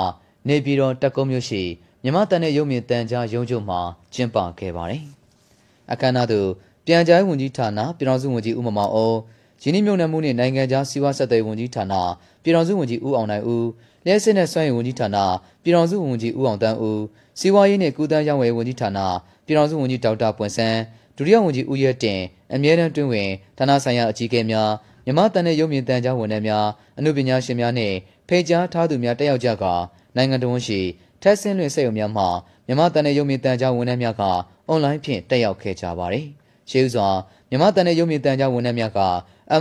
[0.49, 1.62] နေပြည်တော်တက်ကုန်းမြို့ရှိ
[2.03, 3.81] မြန်မာတန်တဲ့ရုပ်မြင်သံကြားရုံးချုပ်မှာ
[4.14, 5.03] ကျင်းပခဲ့ပါတယ်။
[5.93, 6.49] အခမ်းအနားသို့
[6.87, 9.16] ပြန်ကြားရေးဝန်ကြီးဌာနပြည်ထောင်စုဝန်ကြီးဦးမမောင်အောင်
[9.62, 11.95] ရင်းနှီးမြှုပ်နှံမှုနှင့်နိုင်ငံခြားစီးပွားဆက်သွယ်ဝန်ကြီးဌာန
[12.43, 13.66] ပြည်ထောင်စုဝန်ကြီးဦးအောင်နိုင်ဦး
[14.05, 15.16] လျှက်စစ်နဲ့စွမ်းရည်ဝန်ကြီးဌာန
[15.62, 17.01] ပြည်ထောင်စုဝန်ကြီးဦးအောင်တန်းဦး
[17.38, 18.99] စီးပွားရေးနှင့်ကုသရေးဝန်ကြီးဌာန
[19.45, 20.79] ပြည်ထောင်စုဝန်ကြီးဒေါက်တာပွန်ဆန်း
[21.21, 22.21] ဒုတိယဝန်ကြီးဦးရဲတင်
[22.55, 24.71] အမြဲတမ်းတွင်ဝင်ဌာနဆိုင်ရာအကြီးအကဲများ
[25.05, 26.67] မြမတန်တဲ့ရုပ်မြင်သံကြားဝန်ထမ်းများ
[26.99, 27.97] အမှုပညာရှင်များနှင့်
[28.29, 29.73] ဖိတ်ကြားထားသူများတက်ရောက်ကြကာ
[30.17, 30.81] နိုင်ငံတော်ရှိ
[31.23, 32.25] ထက်ဆင်းလွင်စက်ရုံများမှ
[32.67, 34.23] မြမတန်တဲ့ရုပ်မြင်သံကြားဝန်ထမ်းများက
[34.69, 36.27] အွန်လိုင်းဖြင့်တက်ရောက်ခဲ့ကြပါသည်။
[36.71, 37.09] ရှေးဥစွာ
[37.51, 39.01] မြမတန်တဲ့ရုပ်မြင်သံကြားဝန်ထမ်းများက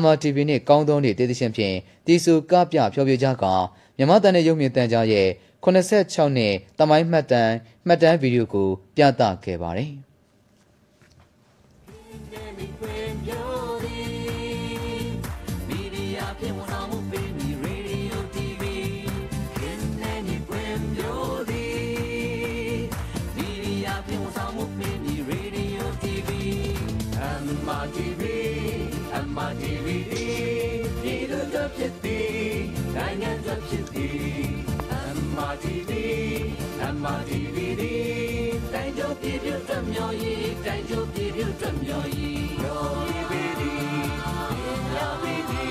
[0.01, 3.53] MRTV နှင့်ကောင်းသောနေ့တည်တည်ရှင်ဖြင့်တီဆူကပြဖျော်ဖြေကြကာ
[3.97, 5.27] မြမတန်တဲ့ရုပ်မြင်သံကြားရဲ့
[5.63, 7.53] 86နှစ်တမိုင်းမှတ်တမ်း
[7.87, 9.93] မှတ်တမ်းဗီဒီယိုကိုပြသခဲ့ပါတယ်။
[39.79, 43.73] တ်တ်မျောရည်တိုင်းကျိုးပြပြတ်တ်မျောရည်ရောရည်ဗီဒီ
[44.95, 45.65] လာဗီဒီ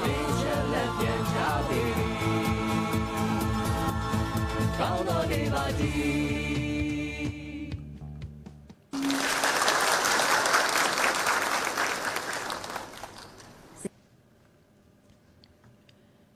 [0.00, 1.36] ဒေချလက်ပြန်ချ
[1.68, 1.82] ဗီ
[4.78, 6.20] ကောင်းတော်နေပါသည်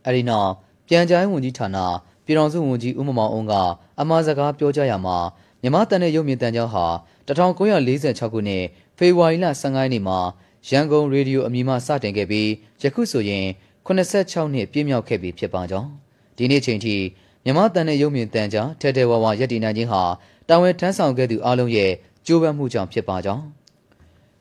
[0.06, 0.50] အဲဒီနောက်
[0.88, 1.78] ပြန်ကြားရေးဝန်ကြီးဌာန
[2.24, 3.52] ပြည်ထောင်စုဝန်ကြီးဦးမမောင်အုံးက
[4.00, 5.16] အမှားစကားပြောကြားရမှာ
[5.64, 6.86] မြမတန်တဲ့ရုပ်မြင်တန်ကြောင်းဟာ
[7.26, 8.64] 1946ခုနှစ်
[8.98, 10.18] ဖေဖော်ဝါရီလ15ရက်နေ့မှာ
[10.68, 12.48] ရန်ကုန်ရေဒီယိုအမည်မှစတင်ခဲ့ပြီး
[12.82, 13.46] ယခုဆိုရင်
[13.86, 15.88] 86နှစ်ပြည့်မြောက်ခဲ့ပြီဖြစ်ပါကြောင်း
[16.36, 16.96] ဒီနေ့ချိန်ထိ
[17.44, 20.02] မြမတန်တဲ့ရုပ်မြင်တန်ကြောင်းထဲထဲဝါဝါရည်တည်နိုင်ခြင်းဟာ
[20.48, 21.90] တာဝန်ထမ်းဆောင်ခဲ့သူအလုံးရဲ့
[22.26, 23.44] ကြိုးပမ်းမှုကြောင့်ဖြစ်ပါကြောင်း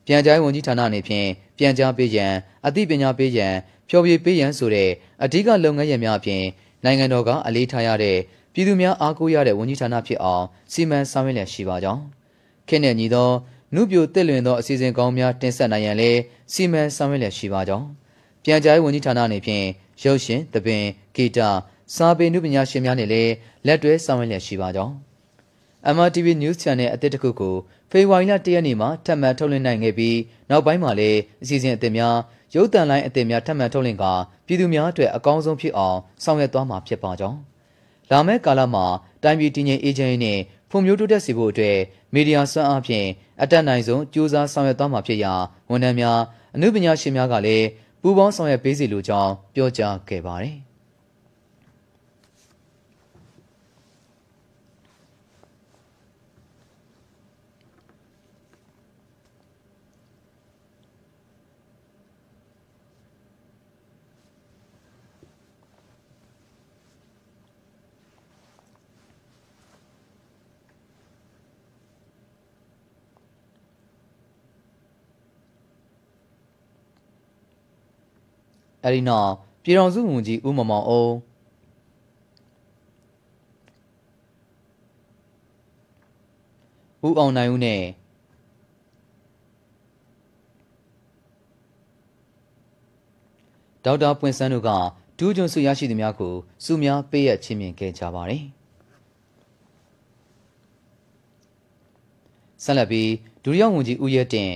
[0.08, 2.34] ပြန်ကြားရေးဝန်ကြီးဌာနအနေဖြင့်ပြန်ကြားပေးရန်
[2.66, 3.54] အသိပညာပေးရန်
[3.90, 4.90] ဖျော်ဖြေပေးရန်ဆိုတဲ့
[5.24, 6.44] အဓိကလုပ်ငန်းရများအပြင်
[6.84, 8.18] နိုင်ငံတော်ကအလေးထားရတဲ့
[8.54, 12.02] ပြည်သူများအားကိုးရတဲ့ဝန်ကြီးဌာနဖြစ်အောင်စီမံဆောင်ရွက်လျက်ရှိပါကြောင်း
[12.68, 13.30] ခေတ်နဲ့ညီသော
[13.76, 16.20] နုပြိုတက်လွင်သောအစီအစဉ်ကောင်းများတင်ဆက်နိုင်ရန်လည်း
[16.54, 17.86] စီမံဆောင်ရွက်လျက်ရှိပါကြောင်း
[18.44, 19.66] ပြန်ကြားရေးဝန်ကြီးဌာနအနေဖြင့်
[20.04, 20.84] ရုပ်ရှင်သပင်
[21.16, 21.40] ဂီတ
[21.96, 23.32] စာပေနုပညာရှင်များနဲ့လည်း
[23.66, 24.94] လက်တွဲဆောင်ရွက်လျက်ရှိပါကြောင်း
[25.96, 27.56] MRTV News Channel အသစ်တစ်ခုကို
[27.92, 30.18] ဖေဖော်ဝါရီလ၁ရက်နေ့မှာထပ်မံထုတ်လွှင့်နိုင်ခဲ့ပြီး
[30.50, 32.18] နောက်ပိုင်းမှာလည်းအစီအစဉ်အသစ်များ
[32.56, 34.14] ရုပ်သံလိုင်းအသစ်များထပ်မံထုတ်လွှင့်ကာ
[34.46, 37.40] ပြည်သူများအတွက်အကောင်းဆုံးဖြစ်အောင်ဆောင်ရွက်သွားမှာဖြစ်ပါကြောင်း
[38.14, 38.86] လာမယ့်ကာလမှာ
[39.24, 41.78] တိုင်းပြည်တည်ငြိမ်အေးချမ်းရေးနဲ့ဖွံ့ဖြိုးတိုးတက်စေဖို့အတွက်
[42.14, 43.08] မီဒီယာစွမ်းအားဖြင့်
[43.42, 45.34] အတက်နိုင်ဆုံးကြိုးစားဆောင်ရွက်သွားမှာဖြစ်ရာ
[45.70, 46.20] ဝန်ထမ်းများ
[46.56, 47.68] အမှုပညာရှင်များကလည်း
[48.02, 50.58] ပူးပေါင်းဆောင်ရွက်ပေးစီလိုကြောင်းပြောကြားခဲ့ပါတယ်။
[78.84, 79.32] အဲဒီနောက်
[79.64, 81.14] ပြည်တော်စုဝန်ကြီးဦးမမောင်အုံး
[87.06, 87.84] ဦးအောင်နိုင်ဦးနဲ့
[93.86, 94.70] ဒေါက်တာပွင့်စန်းတို့က
[95.18, 98.44] ဒူးကျွန်းစုရရှိသူများကိုစုများပေးရချင်းမြင်ခဲ့ကြပါတယ်
[102.64, 103.10] ဆက်လက်ပြီး
[103.44, 104.52] ဒုတိယဝန်ကြီးဦးရဲတင်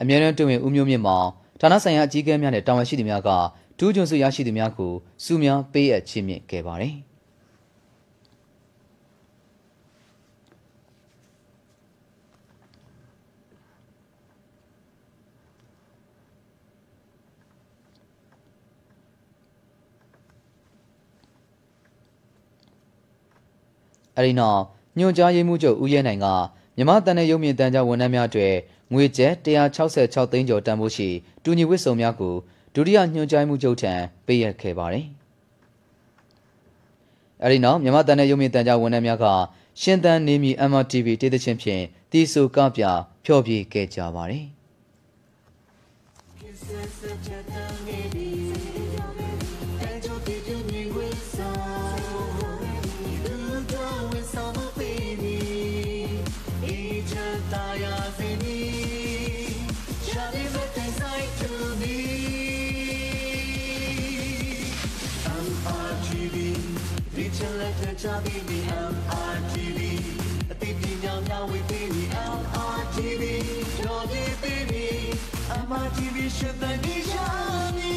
[0.00, 1.28] အမြဲတမ်းတွင်ဝင်ဦးမျိုးမြင့်မောင်
[1.60, 3.30] ဌာနဆိုင်ရာအကြီးအကဲများနဲ့တာဝန်ရှိသူများက
[3.78, 4.92] ဒူးကျွန်းစုရရှိသူများကို
[5.24, 6.94] စုများပေးအပ်ချင်းမြင့်ခဲ့ပါတယ်။
[24.16, 24.62] အဲဒီနောက်
[24.98, 26.26] ညွှန်ကြားရေးမှူးချုပ်ဦးရဲနိုင်က
[26.76, 28.54] မြမတန်တဲ့ရုံမြင့်တန်းကြားဝန်ထမ်းများအတွက်
[28.92, 31.08] ငွေကျပ်166သိန်းကျော်တန်ဖိုးရှိ
[31.44, 32.34] တူညီဝစ်စုံများကို
[32.74, 33.92] ဒုတိယညွှန်ကြားမှုချုပ်ထံ
[34.26, 35.06] ပေးအပ်ခဲ့ပါတယ်။
[37.42, 39.26] အဲဒီနောက်မြန်မာတန်တဲ့ရုံမြင့်တန်ကြားဝန်ထမ်းများက
[39.80, 42.82] ရှင်တန်နေမီ MRTV တေးသချင်းဖြင့်တီဆိုကပြ
[43.24, 44.46] ဖျော်ဖြေခဲ့ကြပါတယ်။
[47.26, 47.38] ချာ
[68.00, 68.58] ဘီဘီ
[68.94, 69.78] MRTV
[70.52, 72.08] အတိပညာများဝေပေးပြီး
[72.40, 73.22] MRTV
[73.84, 75.00] ရောရေးပေးပြီး
[75.68, 77.28] MRTV ရှစ်တန်ဒီရှာ
[77.76, 77.92] မီ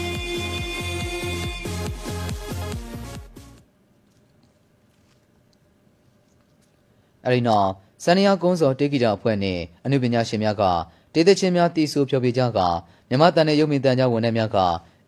[7.25, 7.69] အဲဒီနောက်
[8.03, 10.63] စန္ဒယာကုန်းစောတေဂီတာအဖွဲ့နှင့်အနုပညာရှင်များက
[11.13, 12.59] တေးသချင်းများတီးဆိုဖျော်ဖြေကြက
[13.09, 14.57] မြမတန်တဲ့ရုပ်မြင်တန်ကြားဝန်ထမ်းများက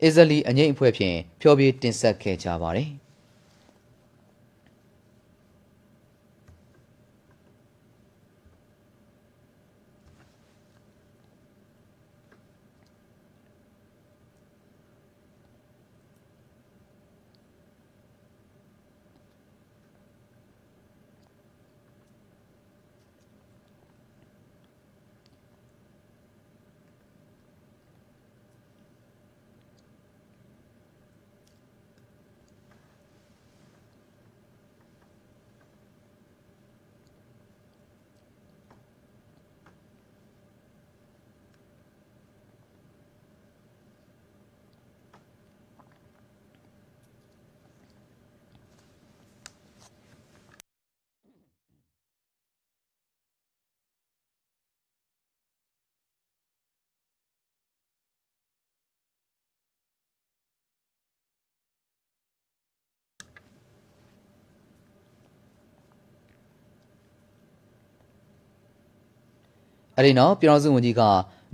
[0.04, 2.92] အစ္စလီအငိမ့်အဖွဲ့ဖြင့်ဖျော်ဖြေတင်ဆက်ခဲ့ကြပါတယ်။
[69.98, 71.02] အဲဒီနောက်ပြည်တော်စုဝန်ကြီးက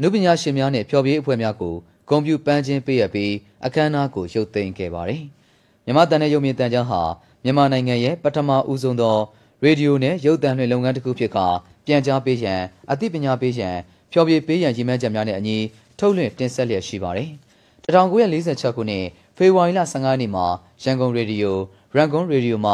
[0.01, 1.75] နုပညာရှင်များနဲ့ဖျော်ဖြေအဖွဲ့များကို
[2.10, 3.34] ဂုဏ်ပြုပန်းခြင်းပေးရပြီး
[3.65, 5.23] အခမ်းအနားကိုရုပ်သိမ်းခဲ့ပါတယ်။
[5.86, 7.01] မြန်မာတန်တဲ့ရုပ်မြင်တန်ကြားဟာ
[7.43, 9.17] မြန်မာနိုင်ငံရဲ့ပထမဦးဆုံးသော
[9.63, 11.38] ရေဒီယိုနဲ့ရုပ်သံလွှင့်လုပ်ငန်းတစ်ခုဖြစ်က
[11.86, 13.75] ပြန်ကြားပေးရန်အသိပညာပေးရန်
[14.12, 15.58] ဖျော်ဖြေပေးရန်ရည်မှန်းချက်များနဲ့အညီ
[15.99, 17.30] ထုတ်လွှင့်တင်ဆက်လျက်ရှိပါတယ်။
[17.86, 19.06] 1946ခုနှစ်
[19.38, 20.45] ဖေဖော်ဝါရီလ15ရက်နေ့မှာ
[20.84, 21.58] ရန်ကုန်ရေဒီယို
[21.95, 22.73] ရန်ကုန်ရေဒီယိုမှ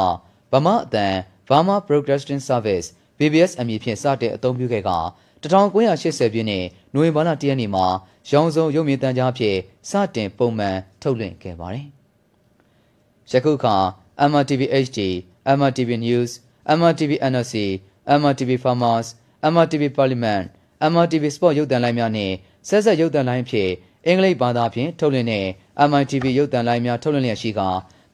[0.51, 1.13] ဗမာအတန်
[1.47, 4.89] Burma Broadcasting Service BBS အမည်ဖြင့်စတဲ့အသုံးပြုခဲ့က
[5.51, 7.85] 1980ပြည့်နှစ်နိုဝင်ဘာလ10ရက်နေ့မှာ
[8.29, 9.57] ရောင်စုံရုပ်မြင်သံကြားဖြင့်
[9.89, 11.87] စတင်ပုံမှန်ထုတ်လွှင့်ခဲ့ပါတယ်။
[13.31, 13.75] ယခုအခါ
[14.29, 14.99] MRTV HD,
[15.57, 16.31] MRTV News,
[16.77, 17.55] MRTV NRC,
[18.19, 19.07] MRTV Farmers,
[19.53, 20.45] MRTV Parliament,
[20.91, 22.31] MRTV Sport ရုပ်သံလိုင်းများနဲ့
[22.67, 23.71] ဆက်ဆက်ရုပ်သံလိုင်းဖြင့်
[24.05, 25.45] အင်္ဂလိပ်ဘာသာဖြင့်ထုတ်လွှင့်တဲ့
[25.89, 27.61] MITV ရုပ်သံလိုင်းများထုတ်လွှင့်လျက်ရှိက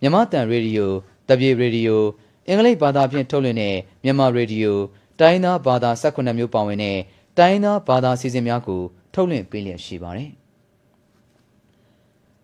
[0.01, 0.91] မြန်မာတန်ရေဒီယို၊
[1.29, 2.03] တပြေရေဒီယို
[2.47, 4.79] အင်္ဂလိပ်ဘာသာဖြင့်ထုတ်လွှင့်တဲ့မြန်မာရေဒီယို
[5.19, 6.97] တိုင်းသားဘာသာ18မျိုးပါဝင်တဲ့
[7.37, 8.81] တိုင်းသားဘာသာစီစဉ်များကို
[9.13, 10.29] ထုတ်လွှင့်ပေးလျက်ရှိပါတယ်။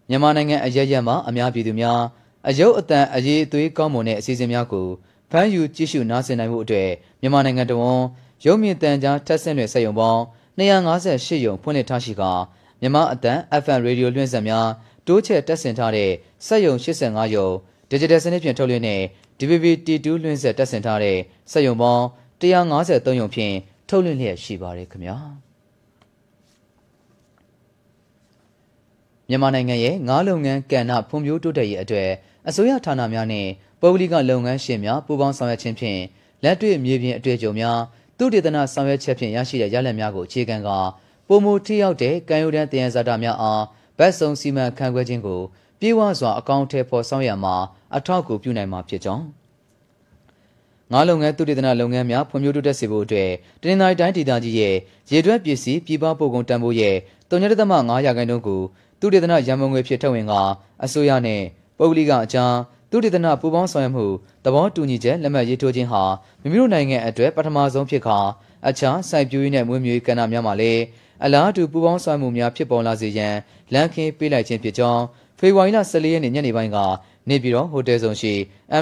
[0.10, 1.99] မြန်မာနိုင်ငံအရရက်မှာအများပြည်သူများ
[2.47, 4.88] အယုတ်အတန်အရေးအသွေးကောင်းမွန်တဲ့အစီအစဉ်များကို
[5.32, 6.89] ဖမ်းယူကြည့်ရှုနားဆင်နိုင်မှုအတွက်
[7.21, 8.04] မြန်မာနိုင်ငံတော်ဝန်
[8.45, 10.21] ရုပ်မြင်သံကြားထက်ဆင့်တွေစက်ရုံပေါင်း
[10.60, 12.23] 258ရုံဖွင့်လှစ်ထားရှိက
[12.82, 14.67] မြန်မာအတန် FM ရေဒီယိုလွှင့်စက်များ
[15.08, 16.12] တိုးချဲ့တက်ဆင်ထားတဲ့
[16.45, 17.47] စက်ရုံ85ရုံ
[17.91, 19.02] Digital စနစ်ဖြင့်ထုတ်လွှင့်တဲ့
[19.39, 21.17] DVB T2 လွှင့်စက်တက်ဆင်ထားတဲ့
[21.52, 22.04] စက်ရုံပေါင်း
[22.41, 23.56] 153ရုံဖြင့်
[23.89, 25.17] ထုတ်လွှင့်လျက်ရှိပါတယ်ခင်ဗျာ
[29.30, 32.10] မြန်မာနိုင်ငံရဲ့ငါးလုပ်ငန်းကဏ္ဍဖွံ့ဖြိုးတိုးတက်ရေးအတွက်
[32.47, 33.47] အစိုးရဌာနများနဲ့
[33.82, 35.99] ပုဂ္ဂလိကလုပ်ငန်းရှင်များပူးပေါင်းဆောင်ရွက်ခြင်းဖြင့်
[36.43, 37.80] လက်တွေ့မြေပြင်အတွေ့အကြုံများ
[38.17, 40.78] သူတေသနဆောင်ရွက်ချက်ဖြင့်ရရှိတဲ့ရလဒ်များကိုအခြေခံကာ
[41.28, 43.63] ပုံမူထိရောက်တဲ့ကံယူတန်းတယံဇာတာများအား
[43.97, 45.41] ဗတ်စုံစီမံခန့်ခွဲခြင်းကို
[45.80, 47.56] ပြေဝစွာအကောင့်ထဲပေါ်ဆောင်ရမှာ
[47.95, 49.25] အထောက်အကူပြုနိုင်မှာဖြစ်ကြောင်း
[50.93, 54.75] ငါးလုပ်ငန်းသူတေသနလုပ်ငန်းများဖွံ့ဖြိုးတိုးတက်စေဖို့အတွက်တနင်္သာရီတိုင်းဒေသကြီးရဲ့
[55.12, 56.95] ရေတွက်ပစ္စည်းပြည်ပပို့ကုန်တန်ဖိုးရဲ့
[57.30, 58.62] 3.5ရာခိုင်နှုန်းကို
[58.99, 60.34] သူတေသနရန်မုံငွေဖြစ်ထည့်ဝင်က
[60.84, 61.41] အစိုးရနဲ့
[61.78, 62.54] ပုဂ္ဂလိကအကြား
[62.91, 64.06] သူတေသနပူးပေါင်းဆောင်ရွက်မှု
[64.45, 66.04] သဘောတူညီချက်လက်မှတ်ရေးထိုးခြင်းဟာ
[66.41, 68.17] မိမိတို့နိုင်ငံအတွက်ပထမဆုံးဖြစ်ခါ
[68.67, 70.82] အခြားစိုက်ပျိုးရေးနဲ့မွေးမြူရေးကဏ္ဍများမှာလည်း
[71.23, 73.36] အလားတူပူးပေါင်းဆောင်မှုများဖြစ်ပေါ်လာစေရန်
[73.73, 75.04] လမ်းခင်းပေးလိုက်ခြင်းဖြစ်ကြောင်း
[75.39, 76.78] ဖေဖော်ဝါရီလ14ရက်နေ့ညနေပိုင်းက
[77.28, 78.34] နေပြည်တော်ဟိုတယ်ဆောင်ရှိ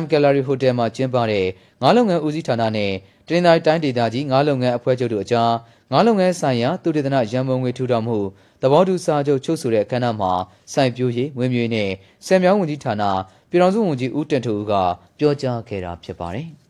[0.02, 1.46] M Gallery Hotel မှာကျင်းပတဲ့
[1.82, 2.92] ငါးလုပ်ငန်းဦးစီးဌာနနဲ့
[3.28, 5.52] တရင်တိုင်းတိုင်းဒေသကြီးငါးလုပ်ငန်းအဖွဲ့ချုပ်တို့အကြား
[5.92, 8.18] ငါးလုပ်ငန်းဆိုင်ရာသူတေသနရန်ပုံငွေထူထောင်မှု
[8.62, 10.32] သဘောတူစာချုပ်ချုပ်ဆိုတဲ့အခမ်းအနားမှာ
[10.74, 11.90] စိုက်ပျိုးရေးဝင်းမြွေနဲ့
[12.26, 13.04] ဆယ်မြောင်းဝန်ကြီးဌာန
[13.50, 14.74] ပြည်ထောင်စုဝန်ကြီးဦးတန်ထူက
[15.18, 16.48] ပြောကြားခဲ့တာဖြစ်ပါတယ်။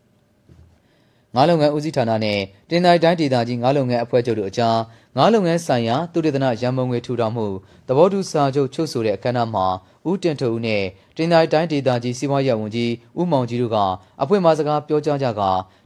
[1.34, 4.78] ငါးလုပ်ငန်းဦးစီးဌာနနဲ့တင်တိုင်းတိုင်းဒေသကြီးငါးလုပ်ငန်းအဖွဲ့ချုပ်တို့အကြား
[5.16, 7.46] ငါးလုပ်ငန်းဆိုင်ရာသူတေသနရန်ပုံငွေထူထောင်မှု
[7.88, 9.66] သဘောတူစာချုပ်ချုပ်ဆိုတဲ့အခမ်းအနားမှာ
[10.08, 10.82] ဦးတင်ထုံနဲ့
[11.16, 13.78] တင်တိုင်းတိုင်းဒေသကြီးစီးပွားရေးဝန်ကြီးဦးမောင်ကြီးတို့က
[14.22, 15.42] အဖွင့်မှာစကားပြောကြားကြက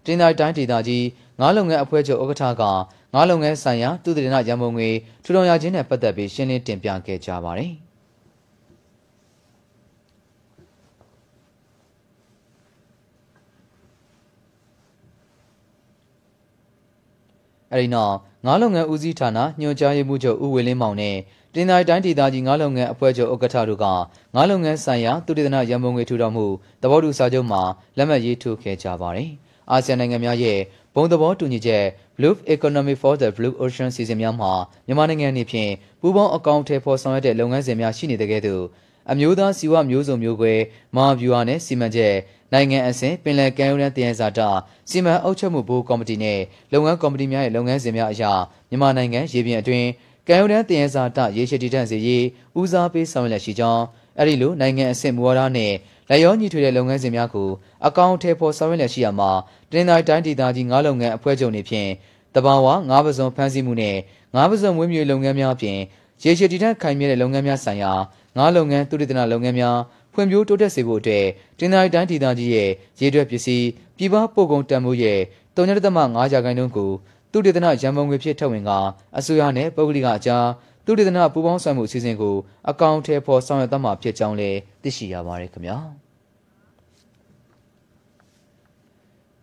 [0.06, 1.07] တင်တိုင်းတိုင်းဒေသကြီး
[1.40, 2.62] ငါးလုပ်ငန်းအဖွဲ့ချုပ်ဥက္ကဋ္ဌက
[3.14, 4.88] ငါးလုပ်ငန်းဆိုင်ရာသူတေသနရန်ပုံငွေ
[5.24, 7.72] ထူထောင်ရခြင်းနဲ့ပတ်သက်ပြီးရှင်းလင်းတင်ပြခဲ့ကြပါတယ်။
[17.72, 18.16] အဲဒီနောက်
[18.47, 21.16] ငါးလုပ်ငန်းဦးစီးဌာနညွှန်ကြားရေးမှူးချုပ်ဦးဝေလင်းမောင်နဲ့
[21.55, 23.86] တင်တိုင်းတိုင်းဒေသကြီးငါးလုပ်ငန်းအဖွဲ့ချုပ်ဥက္ကဋ္ဌတို့က
[24.34, 26.46] ငါးလုပ်ငန်းဆိုင်ရာသူတေသနရန်ပုံငွေထူထောင်မှု
[26.82, 27.62] သဘောတူစာချုပ်မှာ
[27.96, 29.30] လက်မှတ်ရေးထိုးခဲ့ကြပါတယ်။
[29.70, 30.59] အာဆီယံနိုင်ငံများရဲ့
[30.94, 31.84] ဘုံသဘောတူညီချက်
[32.16, 34.53] Blue Economy for the Blue Ocean စီစဉ်များမှာ
[34.86, 38.64] မြန်မာနိုင်ငံအနေဖြင့်ပူးပေါင်းအကောင့်ထဲပေါ်ဆောင်ရွက်တဲ့လုပ်ငန်းစဉ်များရှိနေတဲ့ကဲ့သို့
[39.11, 40.55] အမျိုးသားစီဝမျိုးစုံမျိုးကွဲ
[40.96, 42.14] မဟာဗျူဟာနဲ့စီမံချက်
[42.53, 44.48] နိုင်ငံအဆင့်ပင်လယ်ကမ်းရိုးတန်းတည်ရန်စာတာ
[44.90, 46.40] စီမံအုပ်ချုပ်မှုဘိုးကော်မတီနဲ့
[46.72, 48.32] လုပ်ငန်းကော်မတီများရဲ့လုပ်ငန်းစဉ်များအရာ
[48.70, 49.88] မြန်မာနိုင်ငံရေပြင်အတွင်း
[50.29, 52.25] ကမ်းရိုးတန်းတည်ရန်စာတာရေရှည်တည်တံ့စေရေး
[52.59, 53.85] ဦးစားပေးဆောင်ရွက်လက်ရှိကြောင်း
[54.18, 55.73] အဲ့ဒီလိုနိုင်ငံအဆင့်မူဝါဒနဲ့
[56.09, 57.51] လက်ရောညီထွေတဲ့လုပ်ငန်းစဉ်များကို
[57.87, 59.31] အကောင့်ထဲပေါ်ဆောင်ရွက်လက်ရှိရမှာ
[59.73, 61.91] တင်တိုင်းတိုင်းဒေသကြီးငါးလုပ်ငန်းအဖွဲ့ချုပ်နေဖြင့်
[62.35, 63.97] တဘာဝငါးပစုံဖန်ဆီးမှုနဲ့
[64.35, 65.79] ငါးပစုံမွေးမြူလုပ်ငန်းများအပြင်
[66.25, 67.93] ရေရှည်တည်တံ့ခိုင်မြဲတဲ့လုပ်ငန်းများဆိုင်ရာ
[68.37, 69.79] ငါးလုပ်ငန်းသုတေသနလုပ်ငန်းများ
[70.12, 71.27] ဖွံ့ဖြိုးတိုးတက်စေဖို့အတွက်
[71.59, 72.70] တင်သာရီတိုင်းဒေသကြီးရဲ့
[73.01, 73.66] ရေတွက်ပစ္စည်း
[73.97, 75.20] ပြည်ပပို့ကုန်တန်ဖိုးရဲ့
[75.57, 76.91] 3.5ရာခိုင်နှုန်းကို
[77.33, 78.70] သုတေသနရန်ပုံငွေဖြစ်ထုတ်ဝင်က
[79.18, 80.47] အစိုးရနဲ့ပုဂ္ဂလိကအကြား
[80.87, 82.37] သုတေသနပူးပေါင်းဆောင်မှုအစီအစဉ်ကို
[82.70, 85.78] အကောင့်ထဲပေါ်ဆောင်ရွက်သွားမှာဖြစ်ကြောင်းလည်းသိရှိရပါတယ်ခင်ဗျာ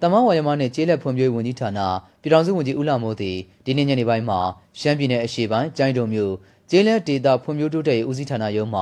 [0.01, 1.79] တမန်ဝါယမနဲ့ကျေးလက်ဖွံ့ဖြိုးရေးဝန်ကြီးဌာန
[2.21, 4.39] ပြည်ထောင်စုဝန်ကြီးဦးလာမိုးသည်ဒီနေ့ညနေပိုင်းမှာ
[4.79, 6.33] ရှမ်းပြည်နယ်အရှေ့ပိုင်းကျိုင်းတုံမြို့
[6.69, 8.81] ကျေးလက်ဒေသဖွံ့ဖြိုးတိုးတက်ရေးဦးစီးဌာနရုံးမှ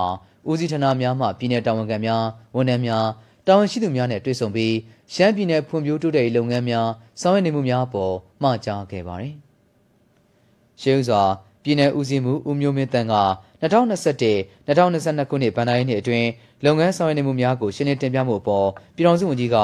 [0.50, 2.24] ဦးစီးဌာနများမှပြည်내တာဝန်ခံများ
[2.56, 3.06] ဝန်ထမ်းများ
[3.48, 4.74] တာဝန်ရှိသူများနဲ့တွေ့ဆုံပြီး
[5.14, 6.90] ရှမ်းပြည်နယ်ဖွံ့ဖြိုးတိုးတက်ရေးလုပ်ငန်းများ
[7.22, 9.34] ဆောင်ရွက်နေမှုများအပေါ်မှာကြားခဲ့ပါတယ်။
[10.82, 11.24] ရှေးဥစွာ
[11.64, 13.16] ပြည်내ဦးစီးမှုဦးမျိုးမင်းတန်က
[13.62, 16.30] 2021-2022ခုနှစ်ဗန်ဒိုင်းနှစ်အတွင်း
[16.66, 19.58] လုပ်ငန်းဆောင်ရွက်နေမှုများကိုရှင်းလင်းတင်ပြမှုအပေါ်ပြည်ထောင်စုဝန်ကြီးက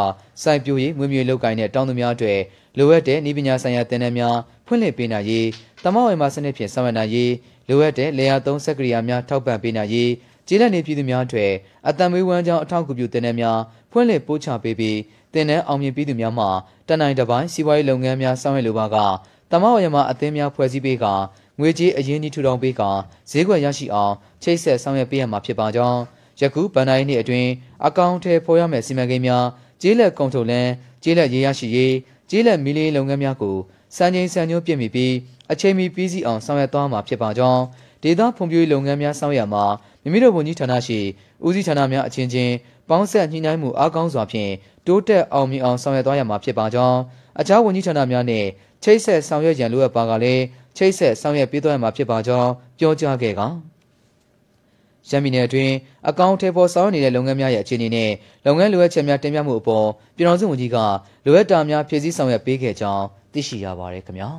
[0.43, 2.39] စိုက်ပျိုးရေးငွေမြေလုပ်ကိုင်တဲ့တောင်းသူများအတွက်
[2.77, 4.37] လိုအပ်တဲ့ဤပညာဆိုင်ရာသင်တန်းများ
[4.67, 5.47] ဖွင့်လှစ်ပေးနိုင်ရေး
[5.83, 7.31] တမဝေမာစနစ်ဖြင့်ဆောင်ရွက်နိုင်ရေး
[7.67, 10.11] လိုအပ်တဲ့လေယာသုံးစက်ကရိယာများထောက်ပံ့ပေးနိုင်ရေး
[10.47, 11.51] ကျေးလက်နေပြည်သူများအတွက်
[11.87, 13.59] အတံမွေးဝမ်းကြောင်းအထောက်အကူပြုသင်တန်းများ
[13.91, 14.97] ဖွင့်လှစ်ပို့ချပေးပြီး
[15.33, 16.45] သင်တန်းအောင်မြင်ပြီးသူများမှ
[16.87, 18.97] တနိုင်တစ်ပိုင်းစီးပွားရေးလုပ်ငန်းများဆောင်ရွက်လိုပါက
[19.51, 21.05] တမဝေမာအသင်းများဖွဲ့စည်းပေးက
[21.59, 22.81] ငွေကြေးအရင်းနှီးထူထောင်ပေးက
[23.31, 24.13] ဈေးကွက်ရရှိအောင်
[24.43, 25.99] ချိတ်ဆက်ဆောင်ရွက်ပေးရမှာဖြစ်ပါကြောင်း
[26.39, 27.49] ယခုဗန်ဒိုင်းနှစ်အတွင်း
[27.85, 29.45] အကောင့်ထဲပေါ်ရမယ့်စီမံကိန်းများ
[29.81, 30.71] ကျေးလက်ကုန်ထုတ်လန်း
[31.03, 31.95] ကျေးလက်ရေးရရှိရေး
[32.29, 33.57] ကျေးလက်မီလီလုပ်ငန်းများကို
[33.95, 35.13] စံချိန်စံညွှန်းပြည့်မီပြီး
[35.51, 37.63] အချိန်မီပြီးစီးအောင်ဆောင်ရွက်သွားမှာဖြစ်ပါကြောင်း
[38.03, 39.65] ဒေသဖွံ့ဖြိုးရေးလုပ်ငန်းများဆောင်ရွက်မှာ
[40.03, 40.99] မိမိတို့ဝန်ကြီးဌာနရှိ
[41.45, 42.53] ဦးစီးဌာနများအချင်းချင်း
[42.93, 44.51] ပေါင်းဆက်ညှိနှိုင်းမှုအားကောင်းစွာဖြင့်
[44.87, 46.99] တိုးတက်အောင်မြင်အောင်ဆောင်ရွက်သွားရမှာဖြစ်ပါကြောင်း
[47.39, 48.45] အခြားဝန်ကြီးဌာနများနဲ့
[48.83, 50.43] ချိတ်ဆက်ဆောင်ရွက်ရန်လိုအပ်ပါကလည်း
[50.77, 53.41] ချိတ်ဆက်ဆောင်ရွက်ပေးသွားရမှာဖြစ်ပါကြောင်းပြောကြားခဲ့က
[55.09, 55.73] ရန်ပြည်နယ်အတွင်း
[56.09, 58.11] အကောင့်ထေပေါ်ဆောင်နေတဲ့လုပ်ငန်းများရဲ့အခြေအနေနဲ့
[58.45, 60.77] လုပ်ငန်းလိုအပ်ချက်များတင်ပြမှုအပေါ်ပြည်ထောင်စုဝန်ကြီးက
[61.25, 64.29] လိုအပ်တာများဖြည့်ဆည်းဆောင်ရွက်ပေးခဲ့ကြောင်းသိရှိရပါတယ်ခင်ဗျာ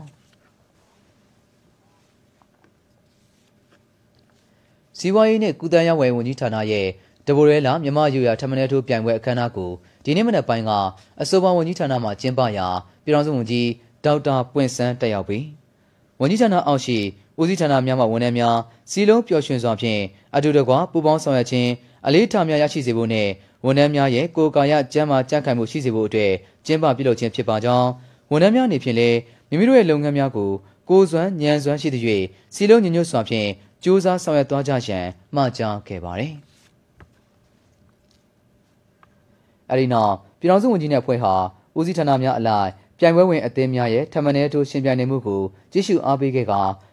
[4.99, 6.87] စီဝိုင်းနဲ့ကုသရေးဝယ်ဝန်ကြီးဌာနရဲ့
[7.27, 9.71] တဘိုရဲလာမြမယူရထမနယ်ထိုးပြိုင်ပွဲအခမ်းအနားကို
[10.05, 10.71] ဒီနေ့မနက်ပိုင်းက
[11.23, 12.67] အဆိုပါဝန်ကြီးဌာနမှကျင်းပရာ
[13.05, 13.69] ပြည်ထောင်စုဝန်ကြီး
[14.05, 15.45] ဒေါက်တာပွင့်စန်းတက်ရောက်ပြီး
[16.21, 16.99] ဝန်ကြီးဌာနအောက်ရှိ
[17.41, 18.57] ဦးစီးဌာနများမှဝန်ထမ်းများ
[18.91, 20.01] စီလုံးပျော်ရွှင်စွာဖြင့်
[20.37, 21.71] အတူတကွပူးပေါင်းဆောင်ရွက်ခြင်း
[22.07, 23.29] အလေးထားများရရှိစေဖို့နဲ့
[23.65, 26.33] ဝန်ထမ်းများရဲ့ကိုယ်ကာယကျန်းမာကြံ့ခိုင်မှုရှိစေဖို့အတွက်
[26.67, 27.89] ကျင်းပပြုလုပ်ခြင်းဖြစ်ပါကြောင်း
[28.31, 29.19] ဝန်ထမ်းများအနေဖြင့်လည်း
[29.49, 30.51] မိမိတို့ရဲ့လုပ်ငန်းများကို
[30.89, 32.23] ကိုယ်စွမ်းဉာဏ်စွမ်းရှိသရွေ့
[32.55, 33.49] စီလုံးညညွတ်စွာဖြင့်
[33.85, 36.35] ကြိုးစားဆောင်ရွက်သွားကြရန်မှာကြားခဲ့ပါတယ်။
[39.71, 41.35] အဲဒီနောက်ပြည်ထောင်စုဝန်ကြီးနဲ့ဖွဲ့ဟာ
[41.79, 45.43] ဦးစီးဌာနများအလိုက်ပြိုင်ပွဲဝင်အသင်းများရဲ့ထမနယ်ထိုးရှင်ပြိုင်နေမှုကို
[45.73, 46.53] ကြည့်ရှုအားပေးခဲ့က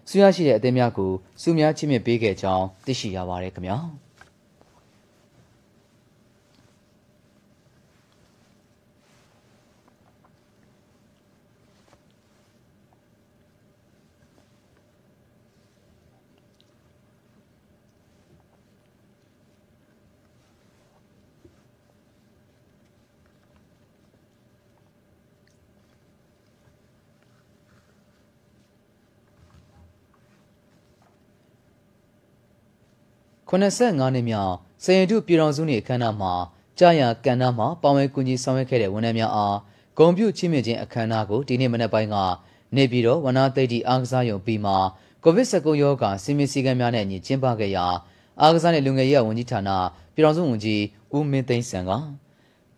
[0.09, 1.11] ဆူရရှိတဲ့အသင်းများကို
[1.41, 3.78] စုများချီးမြှင့်ပေးခဲ့ကြောင်းသိရှိရပါတယ်ခင်ဗျာ
[33.52, 36.34] 85နှစ်မြောက်စရင်တုပြည်တော်စုနှင့်အခမ်းအနားမှာ
[36.80, 39.58] ကြာရကဏ္ဍမှာပါဝင်ကူညီဆောင်ရွက်ခဲ့တဲ့ဝန်ထမ်းများအား
[39.97, 42.16] ဂုံပြုချီးမြှင့်ခြင်းအခမ်းအနားကိုဒီနေ့မနက်ပိုင်းက
[42.76, 44.74] နေပြည်တော်ဝနာသိတိအားကစားရုံပြီးမှ
[45.24, 47.86] ကိုဗစ် -19 ရောဂါစီမင်းစည်းကမ်းများနဲ့အညီကျင်းပခဲ့ရာ
[48.41, 49.70] အားကစားနဲ့လူငယ်ရေးဝန်ကြီးဌာန
[50.14, 50.82] ပြည်တော်စုဝန်ကြီး
[51.16, 51.91] ဦးမင်းသိန်းစံက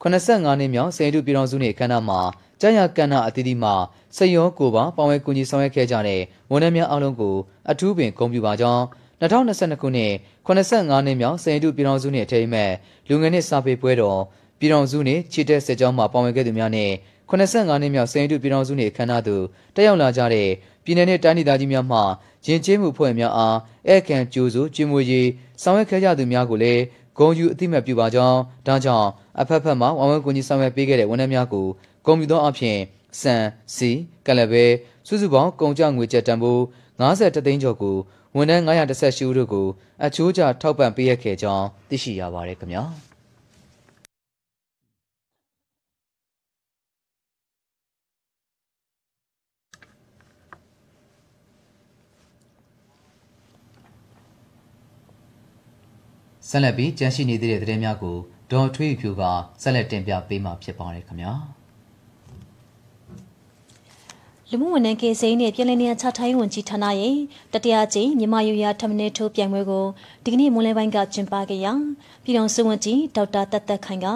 [0.02, 2.20] 85နှစ်မြောက်စရင်တုပြည်တော်စုနှင့်အခမ်းအနားမှာ
[2.62, 3.74] ကြာရကဏ္ဍအသီးသီးမှာ
[4.16, 6.22] စရောကိုပါပါဝင်ကူညီဆောင်ရွက်ခဲ့ကြတဲ့
[6.52, 7.36] ဝန်ထမ်းများအားလုံးကို
[7.70, 8.84] အထူးပင်ဂုဏ်ပြုပါကြောင်း
[9.24, 10.12] 2022ခုနှစ်
[10.46, 12.72] 85နှစ်မြောက်စင်တုပြည်တော်စုနှင့်အထိမ်းအမှတ်
[13.08, 14.20] လူငယ်နှင့်စာပေပွဲတော်
[14.60, 16.94] ပြည်တော်စုနှင့်ချီတက်စစ်ကြောင်းမှပါဝင်ခဲ့သူများနှင့်
[17.30, 19.44] 85နှစ်မြောက်စင်တုပြည်တော်စုနှင့်အခမ်းအနားသို့
[19.76, 20.50] တက်ရောက်လာကြတဲ့
[20.84, 22.00] ပြည်내နှင့်တိုင်းဒေသကြီးများမှ
[22.48, 23.58] ယဉ်ကျေးမှုဖွဲ့များအား
[23.94, 25.28] ဧကန်ကျိုးစုကျင်းမွေရေး
[25.62, 26.82] ဆောင်ရွက်ခဲ့ကြသူများကိုလည်း
[27.18, 29.10] ဂုဏ်ယူအသိမှတ်ပြုပါကြောင်းဒါကြောင့်
[29.42, 31.68] အဖက်ဖက်မှဝမ်ဝမ်ကူညီဆောင်ရွက်ပေးခဲ့တဲ့ဝန်ထမ်းများကို
[32.06, 32.78] ဂုဏ်ပြုသောအဖြစ်
[33.22, 33.36] စံ
[33.76, 33.92] စီ
[34.28, 34.66] ကလဘဲ
[35.08, 36.62] စုစုပေါင်းကုန်ကြငွေကျပ်တန်ဖိုး
[37.00, 37.98] 50သိန်းကျော်ကို
[38.38, 39.68] ဝန်ထမ်း918ဦးတို့ကို
[40.06, 42.84] အချိုးကျထောက်ပံ့ပေးရခဲ့ကြောင်းသိရှိရပါတယ်ခင်ဗျာ
[56.50, 58.18] ဆက်လက်ပြီးကြန့်ရှိနေသေးတဲ့သတင်းများကို
[58.52, 59.24] ဒေါ်ထွေးဖြူက
[59.62, 61.34] ဆက်လက်တင်ပြပေးမှာဖြစ်ပါတယ်ခင်ဗျာ။
[64.56, 67.16] လူမှုဝန်ထမ်းကေစိမ်းနဲ့ပြည်내နေရာချထိုင်းဝန်ကြီးဌာနရဲ့
[67.54, 69.86] တတိယကြိမ်မြမယူရထမင်းထိုးပြိုင်ပွဲကို
[70.24, 71.74] ဒီကနေ့မွန်းလယ်ပိုင်းကကျင်းပခဲ့ရာ
[72.24, 74.08] ပြည်တော်စုဝန်ကြီးဒေါက်တာတက်တက်ခိုင်က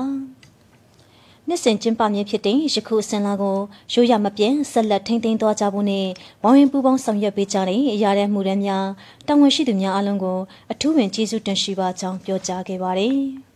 [1.48, 3.58] နှစ်စဉ်ကျင်းပမြင့်ဖြစ်တဲ့ယခုအစင်လာကို
[3.94, 6.08] ရိုးရမပြင်းဆက်လက်ထိန်းသိမ်းသွားကြဖို့နဲ့
[6.44, 8.86] ဝိုင်းဝင်ပူးပေါင်းဆောင်ရွက်ပေးကြတဲ့အရာတဲ့မှုတွေများ
[9.28, 10.38] တာဝန်ရှိသူများအလုံးကို
[10.72, 13.18] အထူးဝင်ကျေးဇူးတင်ရှိပါကြောင်းပြောကြားခဲ့ပါတယ်။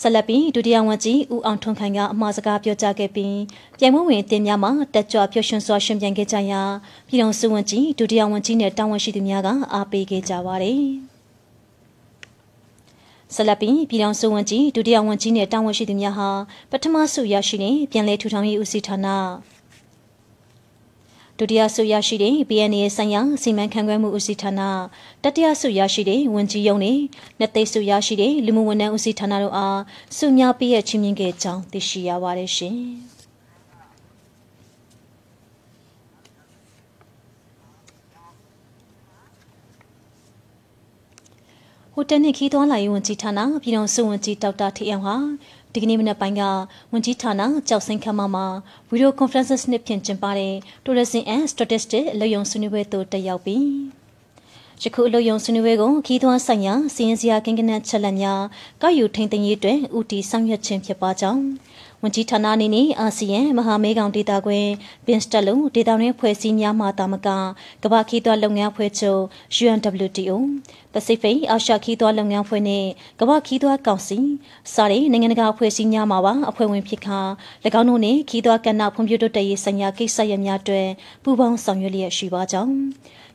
[0.00, 3.38] ဆက်လက်ပြီးဒုတိယဝန်ကြီးဦးအောင်ထွန်းခိုင်ကအမှားစကားပြောကြားခဲ့ပြီး
[3.78, 6.62] ပြိုင်ပွဲဝင်အသင်းများမှတက်ကြွပျော်ရွှင်စွာရှင်ပြိုင်ခဲ့ကြရာ
[7.08, 10.82] ပြည်တော်စုဝန်ကြီးဒုတိယဝန်ကြီးနဲ့တာဝန်ရှိသူများကအားပေးခဲ့ကြပါတယ်။
[13.34, 16.30] ဆလပီပြည်ထောင်စုဝန်ကြီးဒုတိယဝန်ကြီးနဲ့တာဝန်ရှိသူများဟာ
[16.70, 19.06] ပထမဆုရရှိတဲ့ပြည်내ထူထောင်ရေးဦးစီးဌာန
[21.38, 24.60] ဒုတိယဆုရရှိတဲ့ BNA ဆိုင်ရာစီမံခန့်ခွဲမှုဦးစီးဌာန
[25.24, 26.98] တတိယဆုရရှိတဲ့ဝန်ကြီးရုံးနဲ့
[27.38, 29.80] နှစ်သိဆုရရှိတဲ့လူမှုဝန်ထမ်းဦးစီးဌာနတို့အား
[30.16, 32.78] ဆုများပေးရချင်းမြင့်ခဲ့ကြောင်းသိရှိရပါတယ်ရှင်။
[41.98, 45.16] ဟိုတယ်နှင့်ခီးသွွားလာရေးဝန်ကြီးဌာနပြည်တော်စုဝန်ကြီးဒေါက်တာထေအောင်ဟာ
[45.76, 46.42] ဒီကနေ့မနက်ပိုင်းက
[46.92, 48.46] ဝန်ကြီးဌာနကြောက်စင်ခမ်းမမှာ
[48.88, 50.54] ဗီဒီယိုကွန်ဖရင့်စ်နဲ့ပြင်ကျင်းပတဲ့
[50.84, 53.95] Tourism and Statistics အလုပ်ရုံဆွေးနွေးပွဲသို့တက်ရောက်ပြီး
[54.82, 58.42] ယခုအလုပ်ရုံဆွေးနွေးပွဲကိုခီးသွွားဆိုင်ရာစီရင်စရာကင်းကနက်ချက်လက်များ
[58.82, 61.42] ကောက်ယူထိန်သိမ်းရေးအတွက်ဦးတည်ဆောင်ရွက်ခြင်းဖြစ်ပါကြောင်း
[62.02, 64.58] ဝန်ကြီးဌာနအနေနဲ့အာဆီယံမဟာမဲကောင်ဒေတာခွဲ
[65.06, 67.28] ပင်စတက်လုံးဒေတာရင်းဖွဲ့စည်းများမှတာမက
[67.82, 69.22] ကမ္ဘာခီးသွွားလုပ်ငန်းဖွဲ့ချုပ်
[69.64, 70.34] UNWTO
[70.94, 72.84] Pacific အာရှခီးသွွားလုပ်ငန်းဖွဲ့နဲ့
[73.20, 74.18] ကမ္ဘာခီးသွွားကောင်စီ
[74.74, 77.20] စတဲ့နိုင်ငံတကာအဖွဲ့အစည်းများမှာပါအဖွဲ့ဝင်ဖြစ်ခါ၎
[77.80, 80.88] င်းတို့နဲ့ခီးသွွားကဏ္ဍဖွံ့ဖြိုးတိုးတက်ရေးဆိုင်ရာကိစ္စရပ်များတွင်
[81.22, 82.74] ပူးပေါင်းဆောင်ရွက်လျက်ရှိပါကြောင်း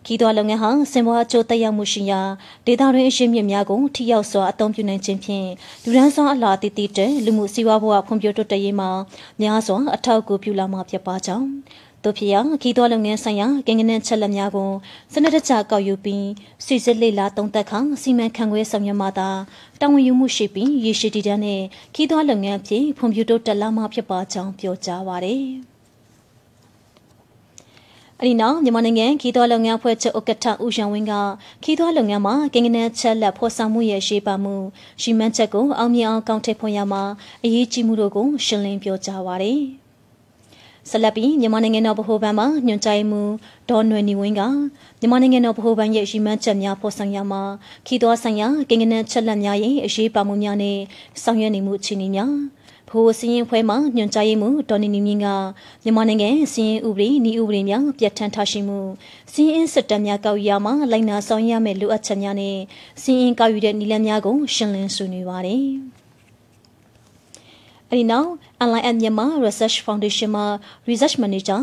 [0.05, 2.21] ခီးသွွားလုပ်ငန်းဟာစင်ပေါ်အကျိုးသက်ရောက်မှုရှိရာ
[2.65, 5.47] ဒေသတွင်းအရှိမြင့်များကိုထိရောက်စွာအသုံးပြုနိုင်ခြင်းဖြင့်
[5.83, 8.89] လူရန်ဆောင်အလားတည်တည်တဲ့လူမှုစီးပွားဘဝဖွံ့ဖြိုးတိုးတက်ရေးမှာ
[9.41, 11.47] များစွာအထောက်အကူပြုလာမှာဖြစ်ပါကြောင်း
[12.03, 14.71] တို့ဖြစ်ရာခီးသွွားလုပ်ငန်းဆိုင်ရာကင်ကနက်ချက်လက်များကို
[15.13, 16.27] စနစ်တကျကောက်ယူပြီး
[16.65, 19.29] စီစစ်လေ့လာသုံးသပ်ခါစီမံခန့်ခွဲဆောင်ရွက်မှသာ
[19.79, 21.39] တာဝန်ယူမှုရှိပြီးရရှိတည်တဲ့
[21.95, 25.45] ခီးသွွားလုပ်ငန်းအဖြစ်ဖွံ့ဖြိုးတိုးတက်လာမှာဖြစ်ပါကြောင်းပြောကြားပါရယ်။
[28.23, 31.13] အဒီနောက်မြန်မာနိုင်ငံခီးသွွားလုပ်ငန်းဖွဲ့ချုပ်ဥက္ကဋ္ဌဦးရန်ဝင်းက
[31.63, 34.55] ခီးသွွားလုပ်ငန်းမှာကင်ကနက်ချက်လက်ဖော်ဆောင်မှုရဲ့ရှေးပါမှု
[35.01, 37.03] ရှိမှန်းချက်ကိုအောင်မြင်အောင်ကောင်းထည့်ဖွင့်ရမှာ
[37.43, 39.61] အရေးကြီးမှုတို့ကိုရှင်းလင်းပြောကြားပါရယ်
[40.89, 43.21] ဆက်လက်ပြီးမြန်မာနိုင်ငံတော်ဗဟိုဘဏ်မှညွှန်ကြားမှု
[43.69, 44.41] ဒေါ်နွယ်နီဝင်းက
[44.99, 47.41] မြန်မာနိုင်ငံတော်ဗဟိုဘဏ်ရဲ့ရှိမှန်းချက်များဖော်ဆောင်ရမှာ
[47.87, 50.77] ခီးသွွားဆိုင်ရာကင်ကနက်ချက်လက်များရဲ့အရေးပါမှုများနဲ့
[51.23, 52.33] ဆောင်ရွက်နေမှုအခြေအနေများ
[52.91, 55.27] ဘိုးစရင်ဖွဲမှာညွှန်ကြားရေးမှူးဒေါ်နီနီမြင့်က
[55.83, 58.79] မြန်မာနိုင်ငံစရင်ဥပဒေဤဥပဒေများပြဋ္ဌာန်းထားရှိမှု
[59.33, 62.57] စရင်စစ်တပ်များကောက်ရမှာလိုက်နာဆောင်ရမယ့်လိုအပ်ချက်များနဲ့
[63.01, 65.65] စရင်ကောက်ယူတဲ့နည်းလမ်းများကိုရှင်းလင်းဆွေးနွေးပါတယ်။
[67.89, 68.29] အဲဒီနောက်
[68.63, 70.45] Online at Myanmar Research Foundation မှာ
[70.89, 71.61] Research Manager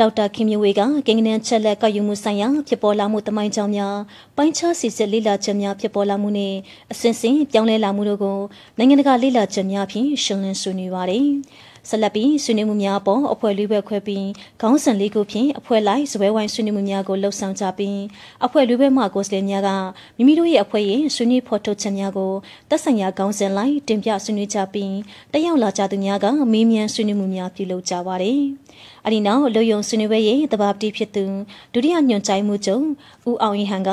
[0.00, 3.96] ဒေါက်တာခင်မြဝေကကင်ကနန်ချက်လက်ကောက်ယူမှုဆိုင်ရာဖြစ်ပေါ်လာမှုတမိုင်းကြောင်းများ
[4.36, 6.54] ပိုင်းခြားစီစစ်လေ့လာချက်များဖြစ်ပေါ်လာမှုနဲ့
[6.92, 8.38] အစဉ်စဉ်ပြောင်းလဲလာမှုတို့ကို
[8.78, 11.26] နိုင်ငံတကာလေ့လာချက်များဖြင့်ရှင်းလင်းဆွေးနွေးပါတယ်။
[11.88, 14.26] ဆက်လက်ပြီးဆွေးနွေးမှုများပေါ်အဖွဲ့လေးဘက်ခွဲပြီး
[14.60, 17.98] ခေါင်းစဉ်လေးခုဖြင့်အဖွဲ့လိုက်စပွဲဝိုင်းဆွေးနွေးမှုများကိုလှုပ်ဆောင်ကြပြီး
[18.44, 19.70] အဖွဲ့လေးဘက်မှကိုယ်စားလှယ်များက
[20.16, 22.32] မိမိတို့ရဲ့အဖွဲ့ရဲ့ဆွေးနွေးဖော်ထုတ်ချက်များကို
[22.68, 24.96] သက်ဆိုင်ရာခေါင်းစဉ်လိုက်တင်ပြဆွေးနွေးကြပြီး
[25.32, 28.42] တက်ရောက်လာကြသူများကမေးမြန်းဆွေးနွေးမှုများပြုလုပ်ကြပါတယ်။
[29.06, 31.24] အဒီနောက်လူယုံဆွေးနွေးပွဲရဲ့တဘာပတိဖြစ်သူ
[31.72, 32.84] ဒုတိယညွှန်ကြားမှုချုပ်
[33.28, 33.90] ဦးအောင်ရင်ဟန်က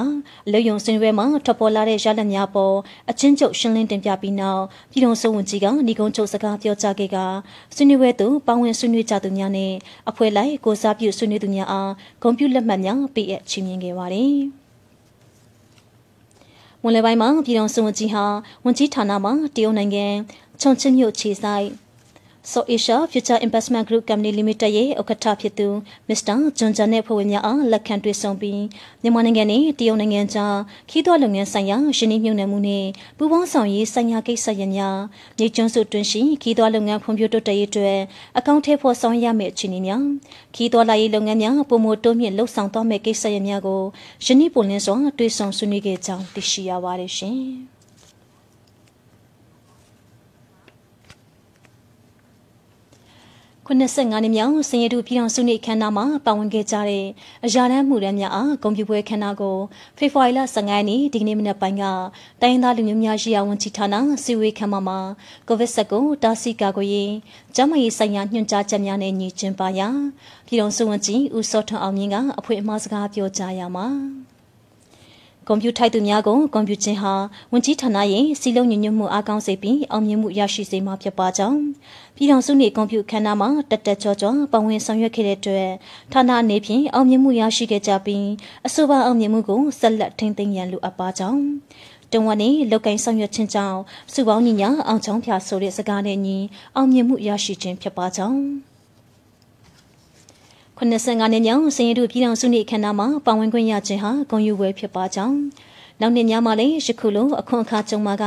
[0.51, 2.75] လူယုံဆွေးနွေးပွဲမှာထွက်ပေါ်လာတဲ့ရလဒ်များပေါ်
[3.09, 7.17] အချင်းချုပ်ရှင်းလင်းတင်ပြပြီးနောက်ပြည်တော်စုဝန်ကြီးကညီကုန်းချုပ်စကားပြောကြားခဲ့က
[7.75, 9.73] ဆွေးနွေးပွဲသို့ပါဝင်ဆွေးနွေးကြသူများနဲ့
[10.09, 14.35] အဖွဲ့လိုက်ကိုစားပြုဆွေးနွေးသူများအားဂုဏ်ပြုလက်မှတ်များပေးအပ်ချီးမြှင့်ခဲ့ပါတယ်
[16.83, 18.25] ဝန်လယ်ပိုင်းမှာပြည်တော်စုဝန်ကြီးဟာ
[18.65, 20.05] ဝန်ကြီးဌာနမှာတရုတ်နိုင်ငံ
[20.61, 21.67] ချုံချင်းမြို့ခြေဆိုင်
[22.51, 25.67] So Asia Future Investment Group Company Limited ရဲ့ဥက္ကဋ္ဌဖြစ်သူ
[26.09, 26.37] Mr.
[26.57, 28.63] John Jan နဲ့ဖွဲ့ဝင်များအားလက်ခံတွေ့ဆုံပြီး
[29.01, 30.55] မြန်မာနိုင်ငံနဲ့တရုတ်နိုင်ငံကြား
[30.89, 32.85] ခီးသွွားလုပ်ငန်းဆိုင်ရာရှင်းနှီးမြှုပ်နှံမှုနဲ့
[33.17, 34.97] ပူးပေါင်းဆောင်ရေးဆိုင်ရာကိစ္စရပ်များ
[35.37, 37.99] မြေကျွန်းစုတွင်ရှိခီးသွွားလုပ်ငန်းဖွံ့ဖြိုးတိုးတက်ရေးအတွက်
[38.37, 40.03] အကောင့်ထဲပေါ်ဆောင်ရမယ့်အခြေအနေများ
[40.55, 43.81] ခီးသွွားလာရေးလုပ်ငန်းများပုံမတိုးမြင့်လှုပ်ဆောင်သွားမယ့်ကိစ္စရပ်များကို
[44.25, 47.39] ရှင်းနှီးပုံလင်းစွာတွေ့ဆုံဆွေးနွေးခဲ့ကြောင်းသိရှိရပါတယ်ရှင်။
[53.67, 57.05] 85နှစ်မြောက်စင်ရတုပြည်အောင်စုနေ့ခမ်းနားမှာပါဝင်ခဲ့ကြတဲ့
[57.45, 59.57] အရာတန်းမှုရမ်းများအားဂုဏ်ပြုပွဲခမ်းနားကို
[59.97, 61.83] ဖေဖော်ဝါရီလ15ရက်နေ့ဒီကနေ့မနက်ပိုင်းက
[62.41, 64.99] တိုင်းသားလူမျိုးများရှိရာဝန်ကြီးဌာနစီဝေးခမ်းမမှာ
[65.47, 67.13] ကိုဗစ် 19 တာစီကာကိုရေး
[67.55, 69.89] ကျန်းမာရေးဆိုင်ရာညွှန်ကြားချက်များနဲ့ညီကျင်းပါရာ
[70.47, 73.87] ပြည်တော်စုဝန်ကြီးဦးစောထွန်းအောင်မြင့်ကအဖွင့်အမှားစကားပြောကြားရမှာ
[75.47, 77.13] ကွန်ပျူတာသူများကိုကွန်ပျူခြင်းဟာ
[77.51, 81.59] ဝန်ကြီးဌာနရဲ့စီလုံးညညွတ်မှုအားကောင်းစေပြီးအောင်မြင်မှုရရှိစေမှာဖြစ်ပါကြောင်း
[82.15, 85.69] ပြည်ထောင်စုနေကွန်ပျူခန္ဓာမှာတက်တက်ကြောကြောပဝင်ဆောင်ရွက်ခဲ့တဲ့အတွက်
[86.13, 88.25] ဌာနအနေဖြင့်အောင်မြင်မှုရရှိခဲ့ကြပြီး
[88.67, 91.41] အဆိုပါအောင်မြင်မှုကိုဆက်လက်ထိန်းသိမ်းရန်လိုအပ်ပါကြောင်း
[92.11, 93.79] တုံဝနေလောက်ကင်ဆောင်ရွက်ခြင်းကြောင့်
[94.13, 96.37] စုပေါင်းညီညာအောင်ချောင်းဖျားဆိုတဲ့စကားနဲ့ညီ
[96.75, 98.39] အောင်မြင်မှုရရှိခြင်းဖြစ်ပါကြောင်း
[100.77, 105.37] 85နှစ်မြောက်စင်ရတုပြည်တော်စုနေ့ခန္ဓာမှာပါဝင်ခွင့်ရခြင်းဟာဂုဏ်ယူဝဲဖြစ်ပါကြောင်း
[106.01, 108.25] နောက်နှစ်များမှာလည်းယခုလိုအခွန်အခါကြုံမှာက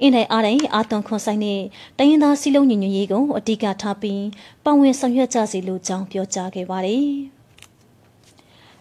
[0.00, 1.60] အင်းတိုင်းအားတိုင်းအာသွန်ခွန်ဆိုင်နဲ့
[1.98, 4.24] တိုင်းရင်းသားစီလုံးညီညွတ်ရေးကိုအဓိကထားပြီး
[4.64, 7.08] ပါဝင်ဆောင်ရွက်ကြစီလိုကြောင်းပြောကြားခဲ့ပါတယ်။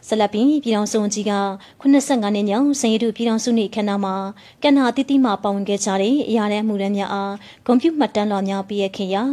[0.07, 1.33] ဆလပင်းပြည်တော်စုကြီးက
[1.81, 4.15] 85နှစ်မြောက်စင်ရတုပြည်တော်စုနေ့ခန္ဓာမှာ
[4.63, 7.33] ကဏ္ဍတိတိမှပါဝင်ခဲ့ကြတဲ့အရာတဲ့မှုရန်များအား
[7.65, 9.23] ဂုဏ်ပြုမှတ်တမ်းတော်များပြည့်ခင်ရာ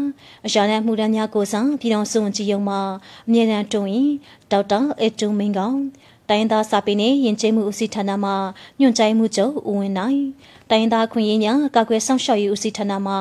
[0.46, 2.80] အရာတဲ့မှုရန်များကိုဆောင်ပြည်တော်စုကြီးယုံမှာ
[3.26, 4.10] အမြဲတမ်းတုံရင်
[4.50, 5.78] ဒေါက်တာအတူမင်းကောင်
[6.28, 8.30] တိုင်းသားစာပေနဲ့ယဉ်ကျေးမှုဦးစီးဌာနမှ
[8.80, 10.20] ညွှန်ကြားမှုချုပ်ဦးဝင်းနိုင်
[10.70, 13.14] တိုင်းသားခွင့်ရညာကာကွယ်ဆောင်ရှောက်ရေးဦးစီးဌာနမှ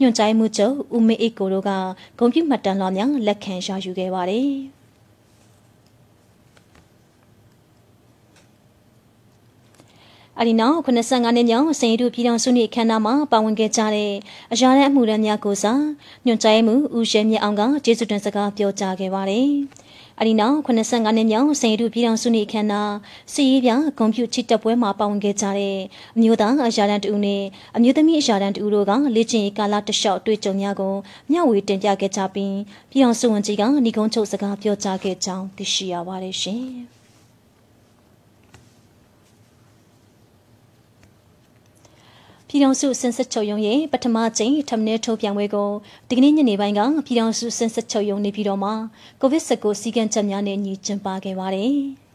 [0.00, 1.70] ညွှန်ကြားမှုချုပ်ဦးမေအိတ်ကိုတို့က
[2.18, 4.52] ဂုဏ်ပြုမှတ်တမ်းတော်များလက်ခံရယူခဲ့ပါတယ်။
[10.40, 14.12] အဒီနောက်85နှစ်မြောက်စင်ရီတို့ပြည်တော်စုနှစ်အခမ်းအနားမှာပါဝင်ခဲ့ကြတဲ့
[14.52, 15.82] အရာတဲ့အမှုရန်များကိုစား
[16.26, 19.48] ညွှန်ကြားမှုဦးရဲမြင့်အောင်ကကျေးဇူးတင်စကားပြောကြားခဲ့ပါတယ်။
[20.20, 22.94] အဒီနောက်85နှစ်မြောက်စင်ရီတို့ပြည်တော်စုနှစ်အခမ်းအနား
[23.32, 25.76] စီရေးပြကွန်ပျူတာချစ်တပ်ပွဲမှာပါဝင်ခဲ့ကြတဲ့
[26.16, 27.42] အမျိုးသားအရာတန်းတူနဲ့
[27.76, 30.94] အမျိုးသမီးအရာတန်းတူတို့ကလေ့ကျင့်ရေးကာလတလျှောက်တွေ့ကြုံများကို
[31.30, 32.56] မျှဝေတင်ပြခဲ့ကြပြီး
[32.90, 36.68] ပြည်တော်စုဝန်ကြီးကညီကုန်းချုပ်စကားပြောကြားခဲ့ကြောင်းသိရှိရပါတယ်ရှင်။
[42.50, 45.70] ပြည်ထောင်စုစင်စစ်ချုပ်ရုံးရဲ့ပထမကြိမ်ထမင်းထုတ်ပြန်ပွဲကို
[46.08, 48.74] ဒီကနေ့ညနေပိုင်းကပြည်ထောင်စုစင်စစ်ချုပ်ရုံးနေပြည်တော်မှာ
[49.20, 51.74] ကိုဗစ် -19 စီးကံချက်များနဲ့ညီကျင်းပခဲ့ပါတယ်။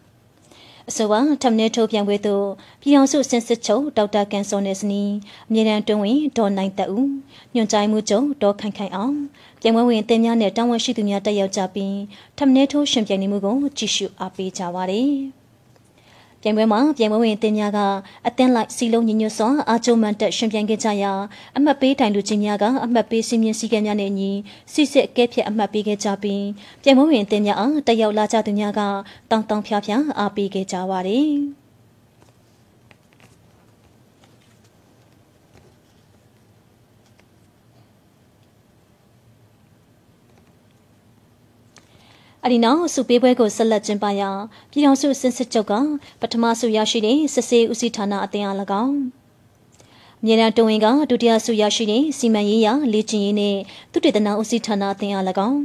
[0.89, 2.45] အဆိုပါထမင်းထုတ်ပြန်ပွဲသို့
[2.81, 5.01] ပြည်ထောင်စုစင်စစ်ချုပ်ဒေါက်တာကန်စောနယ်စနီ
[5.49, 7.09] အမြဲတမ်းတွင်ဝင်ဒေါ်နိုင်တက်ဦး
[7.53, 9.15] ညွှန်ကြားမှုချုပ်ဒေါ်ခိုင်ခိုင်အောင်
[9.61, 11.97] ပြန်ပွဲဝင်တင်များနဲ့တောင်းဝရှိသူများတက်ရောက်ကြပြီး
[12.37, 15.13] ထမင်းထုတ်ရှင်ပြိုင်နေမှုကိုကြည့်ရှုအားပေးကြပါတယ်။
[16.43, 17.79] ပြိုင်ပွဲမှာပြိုင်ပွဲဝင်အသင်းများက
[18.27, 21.13] အသင်းလိုက်စီလုံးညီညွတ်စွာအာချုံမန်တက်ရှင်ပြိုင်ခဲ့ကြရာ
[21.57, 24.31] အမှတ်ပေးတိုင်လူချင်းများကအမှတ်ပေးစီမင်းစည်းကမ်းများနဲ့အညီ
[24.73, 26.45] စစ်စစ်အကဲဖြတ်အမှတ်ပေးခဲ့ကြပြီး
[26.83, 28.81] ပြိုင်ပွဲဝင်အသင်းများအားတက်ရောက်လာကြသူများက
[29.31, 31.33] တောင်းတောင်းဖျားဖျားအားပေးခဲ့ကြပါတယ်။
[42.45, 44.29] အဒီနောက်စုပေးပွဲကိုဆက်လက်ကျင်းပရာ
[44.71, 45.73] ပြည်ထောင်စုစင်စစ်ချုပ်က
[46.21, 48.95] ပထမဆုရရှိတဲ့စစ်စေးဦးစီးဌာနအသင်းအား၎င်း
[50.25, 53.57] မြေတံတွင်ကဒုတိယဆုရရှိတဲ့စီမံရေးရာလေ့ကျင့်ရေးနဲ့
[53.91, 55.59] သုတေသနဦးစီးဌာနအသင်းအား၎င်း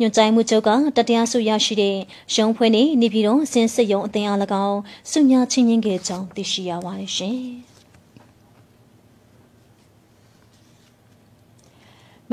[0.00, 1.96] ညွှန်ကြားမှုချုပ်ကတတရားဆုရရှိတဲ့
[2.34, 4.78] ရုံးဖွဲ့နေနေပြည်တော်စင်စစ်ရုံးအသင်းအား၎င်း
[5.10, 7.38] ဆုညာချင်းချင်းခဲ့ကြောင်းသိရှိရပါတယ်ရှင်။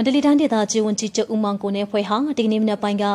[0.01, 3.05] န္တလေးတိုင်းဒေသကြီးဝန်ကြီးချုပ်ဦးမောင်ကိုနဲ့ဖွဲ့ဟာဒီကနေ့မနက်ပိုင်းက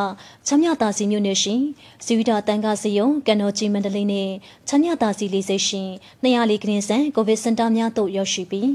[0.47, 1.61] ချမ်းမြသာစီမြို့နယ်ရှင်
[2.05, 4.31] ဇီဝိတာတန်ခါစီယုံကန်တော်ကြီးမန္တလေးနဲ့
[4.69, 5.89] ချမ်းမြသာစီလေးစိတ်ရှင်
[6.25, 8.71] 204ခရင်ဆန်ကိုဗစ်စင်တာများတို့ရောက်ရှိပြီး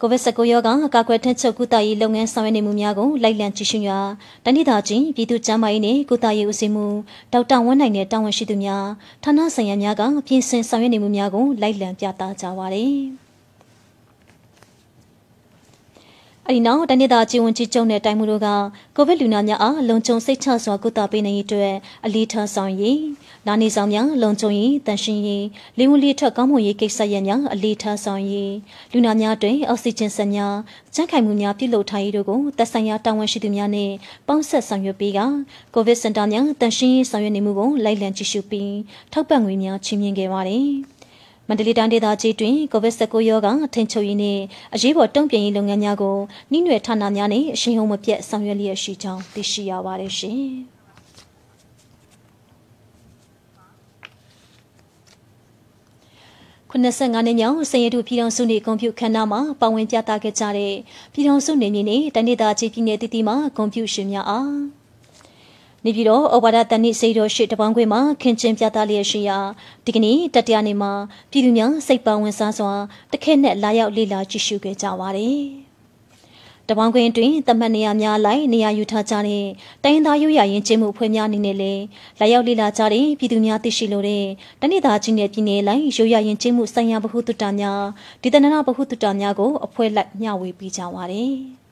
[0.00, 3.98] ကိုဗစ် 19 ရောဂါကာကွယ်ထက်ချုပ်ကုသရေးလုပ်ငန်းဆောင်ရွက်နေမှုများကိုလိုက်လံကြည့်ရှုရာ
[4.44, 6.86] တန်ဒေသကြီးပြည်သူ့ကျန်းမာရေးနဲ့ကုသရေးဦးစီးမှု
[7.32, 8.86] ဒေါက်တာဝင်းနိုင်နဲ့တာဝန်ရှိသူများ
[9.24, 12.98] ဌာနဆိုင်ရာများကပြင်ဆင်ဆောင်ရွက်နေမှုများကိုလိုက်လံပြသကြပါရယ်။
[16.48, 18.48] အဲဒီနောက်တနေ့တာជីဝန်ကြီးကျုံတဲ့တိုင်မှုတို့က
[18.96, 21.74] ကိုဗစ်လူနာများအားလုံခြုံစိတ်ချစွာကုသပေးနိုင်ရေးအတွက်
[22.04, 23.00] အလေးထားဆောင်ရေး
[23.46, 25.44] လာနေဆောင်များလုံခြုံရေးတန်ရှင်းရေး
[25.78, 28.52] လေဝင်လေထွက်ကောင်းမွန်ရေးကိစ္စရပ်များအလေးထားဆောင်ရေး
[28.92, 30.54] လူနာများတွင်အောက်ဆီဂျင်စက်များ
[30.94, 33.92] ကျန်းခိုင်မှုများပြုလုပ်ထားရေးတို့ကိုသက်ဆိုင်ရာတာဝန်ရှိသူများနှင့်
[34.28, 35.20] ပေါင်းဆက်ဆောင်ရွက်ပေးက
[35.74, 38.74] ကိုဗစ်စင်တာများတန်ရှင်းရေးဆောင်ရွက်နေမှုကိုလိုက်လံကြည့်ရှုပြီး
[39.12, 40.68] ထောက်ပံ့ငွေများချီးမြှင့်ခဲ့ပါတယ်။
[41.48, 44.42] မန္တလေးတိုင်းဒေသကြီးတွင်ကိုဗစ် -19 ရောဂါထိန်ချုပ်ရေးနှင့်
[44.74, 46.16] အရေးပေါ်တုံ့ပြန်ရေးလုပ်ငန်းများကို
[46.50, 50.44] နှိနွယ်ဌာနများနှင့်အရှိန်ဟုန်မပြတ်ဆောင်ရွက်လျက်ရှိကြောင်းသိရှိရပါတယ်ရှင်။
[56.74, 60.74] 95နှစ်မြောက်စင်ရတုပြည်တော်စုနေကွန်ပျူခန္ဓာမှာပါဝင်ပြသခဲ့ကြတဲ့
[61.12, 64.83] ပြည်တော်စုနေနေနဲ့တနိဒာကြီးပြည်နယ်တည်တည်မှာကွန်ပျူရှင်များအား
[65.86, 69.38] နေပြည်တော်ဩဘာဒတနိစေတော်ရှိတပေါင်းခွေမှာခင်ချင်းပြသလျက်ရှိရာ
[69.84, 70.92] ဒီကနေ့တတရားနေ့မှာ
[71.30, 72.72] ပြည်သူများစိတ်ပါဝင်စားစွာ
[73.12, 75.42] တခဲနဲ့လာရောက်လေ့လာကြည့်ရှုခဲ့ကြပါတယ်။
[76.68, 79.44] တပေါင်းခွင်တွင်တမတ်နေရာများလိုက်နေရာယူထားကြတဲ့
[79.84, 81.82] တိုင်းသားရိုးရာရင်ကျင်းမှုအဖွဲ့များအနေနဲ့လည်း
[82.20, 84.24] လာရောက်လေ့လာကြတဲ့ပြည်သူများသိရှိလိုတဲ့
[84.60, 87.82] တနေ့သားချင်းရဲ့ပြည်နယ်လိုက်ရိုးရာရင်ကျင်းမှုဆိုင်ရာဗဟုသုတများ
[88.22, 91.34] ဒီတနနာဗဟုသုတများကိုအဖွဲ့လိုက်မျှဝေပေးကြပါတယ်။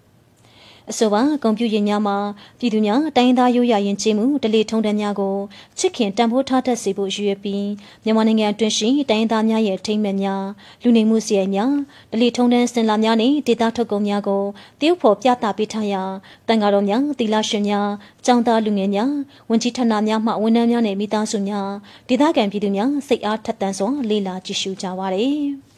[0.93, 2.17] အဆိုပါကွန်ပျူတာများမှာ
[2.59, 5.37] ပြည်သူများတိုင်းသားရိုးရာရင်ကျေးမှုဒလေထုံးတမ်းများကို
[5.79, 7.69] ချစ်ခင်တံပိုးထားတတ်စေဖို့ရည်ရွယ်ပြီး
[8.05, 10.45] မြန်မာနိုင်ငံအတွင်းရှိတိုင်းသားများရဲ့ထိမ့်မဲ့များ
[10.83, 11.73] လူနေမှုစီရင်များ
[12.13, 14.43] ဒလေထုံးတမ်းစင်လာများနဲ့ဒေတာထုတ်ကုန်များကို
[14.81, 16.03] တရုတ်ဖော်ပြသပေးထားရာ
[16.49, 17.89] တန်ဃာတော်များသီလရှင်များ
[18.27, 19.13] ကျောင်းသားလူငယ်များ
[19.51, 21.69] ဝန်ကြီးဌာနများမှဝန်ထမ်းများနဲ့မိသားစုများ
[22.09, 25.31] ဒေသခံပြည်သူများစိတ်အားထက်သန်စွာလေ့လာကြည့်ရှုကြပါရစေ။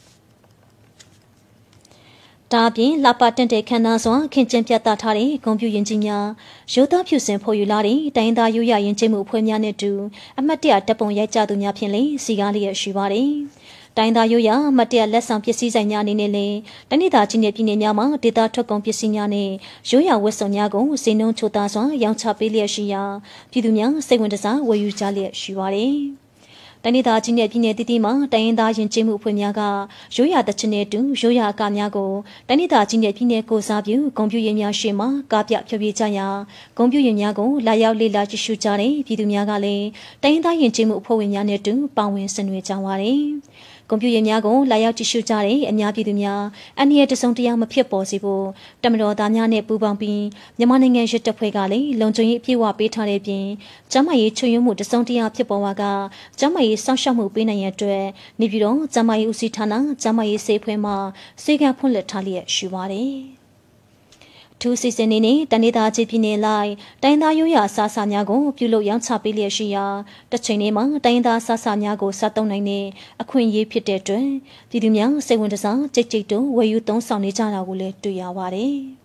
[2.52, 6.26] ဒါအပြင်လှပတင့်တဲ့ခန္ဓာစွာခင်ကျင်းပြသထားတဲ့ဂုံပြူရင်ကြီးများ
[6.72, 9.90] ရိုးသားဖြူစင်ဖို့ယူလာတဲ့တိုင်းသားရိုးရရင်ကျင်းမှုအဖွဲ့များနဲ့တူ
[10.38, 13.30] အမတ်တရတပ်ပုံရိုက်ကြသူများဖြင့်လေစီကားလျက်ရှိပါတယ်။
[13.96, 16.56] တိုင်းသားရိုးရမတ်တရလက်ဆောင်ပစ္စည်းဆိုင်များအနေနဲ့လည်း
[16.90, 19.50] တနိဒာချင်းရဲ့ပြည်နယ်များမှာဒေတာထွက်ကုန်ပစ္စည်းများနဲ့
[19.90, 23.02] ရိုးရဝတ်စုံများကိုစည်နှုံချိုသားစွာရောင်းချပေးလျက်ရှိရာ
[23.50, 25.96] ပြည်သူများစိတ်ဝင်စားဝယ်ယူကြလျက်ရှိပါတယ်။
[26.84, 29.60] တိုင်းဒေသကြီးနယ်ပြည်နယ်တည်တည်မှာတိုင်းရင်းသားယဉ်ကျေးမှုအဖွဲ့များက
[30.16, 32.10] ရိုးရာတချင်နဲ့တူရိုးရာအကများကို
[32.48, 36.28] တိုင်းဒေသကြီးနယ်ပြည်နယ်ကိုစားပြုဂုံပြူရင်များရှေ့မှာကားပြဖြောပြကြရာ
[36.76, 39.86] ဂုံပြူရင်များကိုလာရောက်လေ့လာကြည့်ရှုကြတဲ့ပြည်သူများကလည်း
[40.22, 43.22] တိုင်းရင်းသားယဉ်ကျေးမှုအဖွဲ့ဝင်များနဲ့တူပါဝင်ဆင်နွှဲကြပါတယ်။
[43.88, 46.42] ကွန်ပျူတာများကိုလာရောက်ကြည့်ရှုကြတဲ့အများပြည်သူများ
[46.78, 48.44] အန္တရာယ်တစုံတရာမဖြစ်ပေါ်စေဖို့
[48.82, 50.22] တမတော်သားများနဲ့ပူးပေါင်းပြီး
[50.58, 53.44] မြန်မာနိုင်ငံရစ်တပ်ဖွဲ့ကလည်းလုံခြုံရေးအပြည့်အဝပေးထားတဲ့ပြင်
[53.92, 55.84] ကျန်းမာရေးချွတ်ယွမှုတစုံတရာဖြစ်ပေါ်လာက
[56.38, 58.04] ကျန်းမာရေးစောင့်ရှောက်မှုပေးနိုင်ရန်အတွက်
[58.40, 60.92] နေပြည်တော်ကျန်းမာရေးဦးစီးဌာနကျန်းမာရေးစေဖွဲ့မှ
[61.44, 63.14] စေကံဖွင့်လှစ်ထားလျက်ရှိပါတယ်။
[64.66, 69.86] ထူးစီစဉ်နေနဲ့တနေ့သားချင်းပြည်နယ်လိုက်တိုင်းသားရိုးရာအစားအစာများကိုပြုလုပ်ရောင်းချပေးလျက်ရှိရာ
[70.30, 72.84] တစ်ချိန်တည်းမှာတိုင်းသားအစားအစာများကိုစားသုံးနိုင်တဲ့
[73.22, 74.26] အခွင့်အရေးဖြစ်တဲ့အတွက်
[74.70, 78.76] ပြည်သူများစိတ်ဝင်စားကြိတ်ကြိတ်တုံဝယ်ယူသုံးဆောင်နေကြတာကိုလည်းတွေ့ရပါတယ်။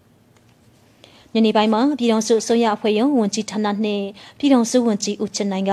[1.36, 4.05] ညနေပိုင်းမှာပြည်တော်စုအစိုးရအဖွဲ့ရုံးဝန်ကြီးဌာနနှင့်
[4.39, 5.71] ပြည်တော်စုဝန်ကြီးဦးချင်နိုင်က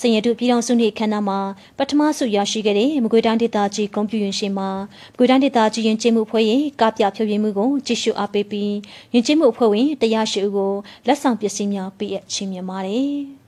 [0.00, 1.38] စင်ရတုပြည်တော်စုနှင့်ခန္ဓာမှာ
[1.78, 4.70] ပထမဆုရရှိခဲ့တဲ့မကွေးတိုင်းဒေသကြီးကွန်ပျူရင်ရှင်မှာ
[5.12, 8.74] မကွေးတိုင်းဒေသကြီးယဉ်ကျေးမှုအဖွဲ့ရဲ့ကပြဖြိုပြမှုကိုကြည့်ရှုအားပေးပြီး
[9.14, 10.72] ယဉ်ကျေးမှုအဖွဲ့ဝင်တရားရှိဦးကို
[11.06, 13.16] လက်ဆောင်ပစ္စည်းများပေးအပ်ချီးမြှင့်ပါတယ်။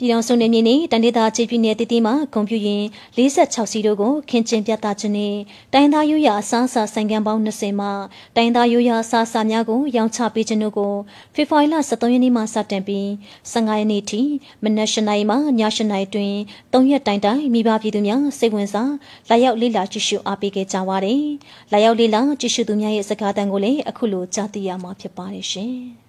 [0.00, 2.84] ပြည်တော်စုနေမြေနဲ့တန်ဒေတာချေပြည်နယ်တည်တည်မှာကွန်ပျူရင်
[3.16, 5.34] 46စီတို့ကိုခင်းကျင်းပြသခြင်းနဲ့
[5.72, 7.92] တိုင်းသားရိုးရာအစားအစာဆိုင်ကန်ပေါင်း20မှာ
[8.36, 10.94] တိုင်းသားရိုးရာအစားအစာများကိုရောင်းချပေးခြင်းတို့ကို
[11.34, 13.06] ဖေဖော်ဝါရီလ23ရက်နေ့မှစတင်ပြီး
[13.52, 14.20] 15ရက်နေ့ထိ
[14.62, 16.34] မနက်၈နာရီမှည၈နာရီတွင်
[16.72, 18.92] 3ရက်တိုင်တိုင်မိဘပြည်သူများစိတ်ဝင်စား
[19.30, 21.22] လာရောက်လေ့လာကြည့်ရှုအားပေးခဲ့ကြပါတယ်။
[21.72, 25.78] လာရောက်လေ့လာကြည့်ရှုသူများရဲ့စကားသံကိုလည်းအခုလိုကြားသိရမှာဖြစ်ပါတယ်ရှင်။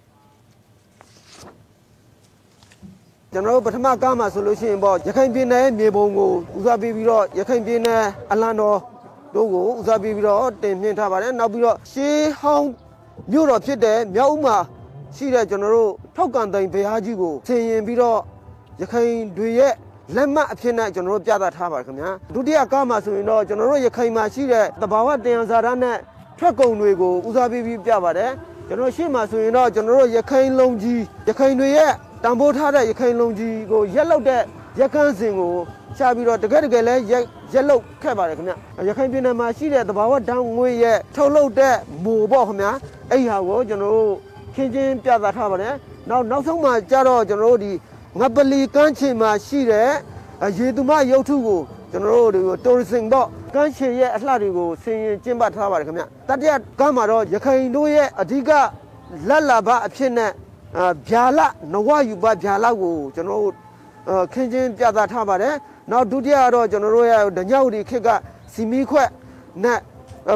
[3.32, 8.02] ကျွန်တော်တို့ပထမကားမှာဆိုလို့ရှိရင်ပေါ့ရခိုင်ပြည်နယ်မြေပုံကိုဦးစားပေးပြီးတော့ရခိုင်ပြည်နယ်
[8.32, 8.78] အလံတော်
[9.34, 12.68] တို့ကိုဦးစားပေးပြီးတော့တင်မြင့်ထားပါတယ်နောက်ပြီးတော့ရှေးဟောင်း
[13.32, 14.56] မြို့တော်ဖြစ်တဲ့မြောက်ဦးမှာ
[15.16, 18.18] ရှိတဲ့ကျွန်တော်တို့ထောက်ကန်တိုင်ဘုရားကြီးကိုဆင်ရင်ပြီးတော့
[18.80, 19.72] ရခိုင်တွေရဲ့
[20.14, 25.96] လက်မှတ်အဖြစ်နဲ့ကျွန်တော်တို့ပြသထားပါတယ်ခင်ဗျာဒုတိယကားမှာဆိုရင်တော့ကျွန်တော်တို့ရခိုင်မှာရှိတဲ့တဘာဝတရားစာရနဲ့
[26.38, 28.30] ထွက်ကုန်တွေကိုဦးစားပေးပြီးပြပါတယ်
[28.68, 31.92] ကျွန်တော်ရှေ့မှာဆိုရင်တော့ကျွန်တော်တို့ရခိုင်လုံကြီးရခိုင်တွေရဲ့
[32.24, 34.42] တံပိုးထားတဲ့ရခိုင်လုံကြီးကိုရက်လောက်တဲ့
[34.78, 35.52] ရက်ကန်းစင်ကို
[35.96, 38.52] ရှာပြီးတော့တကယ်တကယ်လဲရက်ရက်လောက်ခဲ့ပါတယ်ခင်ဗျ
[38.88, 42.68] ရခိုင်ပြည်နယ်မှာရှိတဲ့တဘာဝတန်းငွေရဲ့ထုတ်လုပ်တဲ့မိုပေါ့ခင်ဗျ
[43.10, 44.14] အဲ့ဟာကိုကျွန်တော်တို့
[44.54, 45.74] ခင်းချင်းပြသထားပါတယ်
[46.08, 47.72] နောက်နောက်ဆုံးမှာကြတော့ကျွန်တော်တို့ဒီ
[48.20, 49.90] ငပလီကန်းချင်မှာရှိတဲ့
[50.58, 51.60] ရေသူမရုပ်ထုကို
[51.92, 58.50] ကျွန်တော်တို့တိုရစ်စင်တော့ကန်းချင်ရဲ့အလှတွေကိုဆင်ရင်ကျင်းပထားပါတယ်ခင်ဗျတတိယကန်းမှာတော့ရခိုင်တို့ရဲ့အဓိက
[59.28, 60.30] လက်လာဘအဖြစ်နဲ့
[61.08, 61.40] ဗျာလ
[61.72, 63.54] နဝယူပဗျာလကိုကျွန်တော်တို့
[64.32, 65.54] ခင်းချင်းပြသထားပါတယ်
[65.90, 68.08] နောက်ဒုတိယကတော့ကျွန်တော်တို့ရဲ့ဒညောက်ဒီခစ်က
[68.52, 69.08] စီမီခွက်
[69.64, 69.78] နဲ့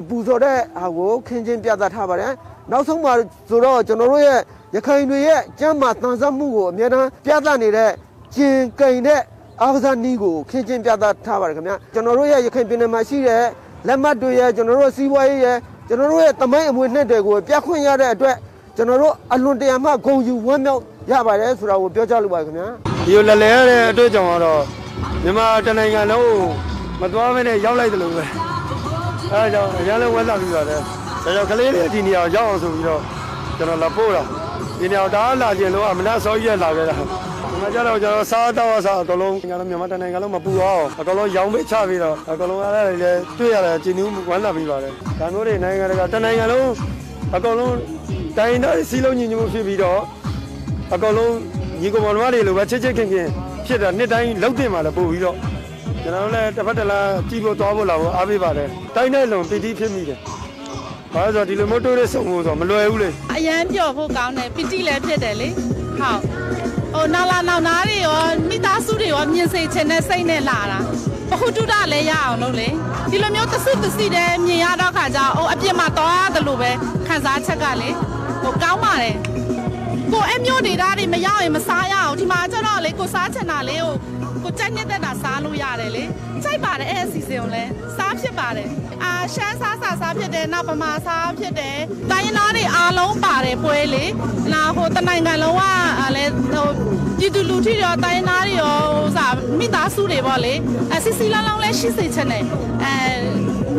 [0.09, 2.33] ပူဇော်တဲ့ဟာကိုခင်းချင်းပြသထားပါတယ်
[2.71, 3.13] နောက်ဆုံးမှာ
[3.49, 4.41] ဆိုတော့ကျွန်တော်တို့ရဲ့
[4.75, 7.91] ရခိုင်တွေရဲ့ကျမ်းမာတန်ဆမှုကိုအများအားပြသနေတဲ့
[8.35, 9.21] ကျင်ကိန်တဲ့
[9.63, 13.45] အာဝဇာနီးကိုခင်းချင်းပြသထားပါတယ်ခင်ဗျာကျွန်တော်တို့ရဲ့ရခိုင်ပြည်နယ်မှာရှိတဲ့
[13.87, 15.57] လက်မှတ်တွေရဲ့ကျွန်တော်တို့စီးပွားရေးရဲ့
[15.89, 18.37] ကျွန်တော်တို့ရဲ့တမိုင်းအမွေနှစ်တွေကိုပြခွင့်ရတဲ့အတွက်
[18.77, 22.67] ကျွန်တော်တို့အလွန်တရာမှဂုံယူဝမ်းမြောက်ရပါတယ်ဆိုတာကိုပြောကြားလိုပါတယ်ခင်ဗျာ
[23.07, 24.63] ဒီလိုလဲလဲရတဲ့အတွက်ကြောင့်တော့
[25.23, 26.29] မြန်မာတနိုင်ငံလုံး
[27.01, 28.25] မသွားမနဲ့ရောက်လိုက်တယ်လို့ပဲ
[29.31, 30.81] အဲဒါကြောင့်အရင်လည်းဝမ်းသာပြီးပါတယ်
[31.25, 33.01] ဒါကြောင့်ကလေးတွေဒီနေရာရောက်အောင်ဆိုပြီးတော့
[33.57, 34.23] ကျွန်တော်လာပို့တာ
[34.79, 37.05] ဒီနေရာဒါလာခြင်းလို့အမနာစောကြီးရလာခဲ့တာဒီ
[37.63, 42.99] မှာကျတော့ကျွန်တော်စားတော့စားအကုန်လုံးကျွန်တော်မြန်မာတနိုင်ငံလုံးမပူအောင်အကုန်လုံးရောင်းပေးချပြီးတော့အကုန်လုံးအားလည်း
[43.39, 46.67] တွေ့ရတယ်ကျင်းနှူးဝမ်းသာပြီးပါတယ်ဒါမျိုးတွေနိုင်ငံတကာတနိုင်ငံလုံး
[47.33, 47.77] အကုန်လုံး
[48.39, 50.01] တိုင်းသားစီလုံးညီညွတ်မှုဖြစ်ပြီးတော့
[50.95, 51.35] အကောင်လုံး
[51.81, 53.29] ညီကောင်မောင်တွေလိုပဲချစ်ချစ်ခင်ခင်
[53.67, 55.37] ဖြစ်တာနှစ်တိုင်းလှုပ်တင်ပါလေပို့ပြီးတော့
[56.03, 60.19] ကျွန်တော်လည်းတစ်ဖက်တစ်လားကြည့်ဖို့သွားဖို့လာဖို့အားပေးပါတယ်တိုင်းတိုင်းလုံးပီတိဖြစ်မိတယ်
[61.15, 65.49] ဘာလို့ဆိုဒီလိုမို့တိုးရဲဆုံးဖို့ဆိုမလွယ်ဘူးလေအရန်ပျော်ဖို့ကောင်းတယ်ပီတိလည်းဖြစ်တယ်လေ
[65.99, 66.21] ဟုတ်
[66.93, 70.79] ဟိုနောက်လာနောက်နာတွေရောမိသားစုတွေရောမြင်စေချင်တဲ့စိတ်နဲ့လာတာ
[71.35, 72.69] ဘဟုတုတလည်းရအောင်လို့လေ
[73.11, 76.71] ဒီလိုမျိုးတဆုတစီတဲ့မြင်ရတော့ခါကျဟိုအပြစ်မှာတော့ရတယ်လို့ပဲ
[77.07, 77.91] ခံစားချက်ကလေ
[78.43, 79.17] ဟိုကောင်းပါတယ်
[80.13, 83.95] ကိုအဲ့မျိုးနေတာတွေမရရင်မစားရအောင်ဒီမှာကျတော့လေကိုစားချင်တာလေဟို
[84.43, 86.05] ကိုကြိုက်နေတဲ့တာစားလို့ရတယ်လေ
[86.43, 87.04] ကြိုက်ပါတယ်အဲ့အ
[87.35, 88.69] စဉ်ကိုလည်းစားဖြစ်ပါတယ်။
[89.05, 91.77] အာရှမ်းစားစာစားဖြစ်တယ်နောက်ပမာစားဖြစ်တယ်။
[92.11, 94.05] တိုင်းရင်းသားတွေအားလုံးပါတယ်ပွဲလေ။
[94.53, 96.69] နာဟိုတနိုင်ငံလုံးကလည်းဟို
[97.19, 100.55] ပြည်သူလူထုရောတိုင်းရင်းသားတွေရောဥစားမိသားစုတွေပေါ့လေ။
[100.95, 102.45] အစစ်စစ်လောင်းလောင်းလည်းရှိစေချင်တယ်။
[102.85, 102.95] အဲ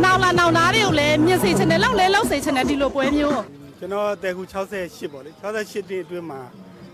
[0.04, 3.40] နောက်လာနောက်သားတွေကိုလည်းမြင်စေချင်တယ်လောက်လဲလောက်စေချင်တယ်ဒီလိုပွဲမျိုး။
[3.80, 6.42] ကျွန်တော်တဲခု68ပေါ့လေ။68တိအတွင်းမှာ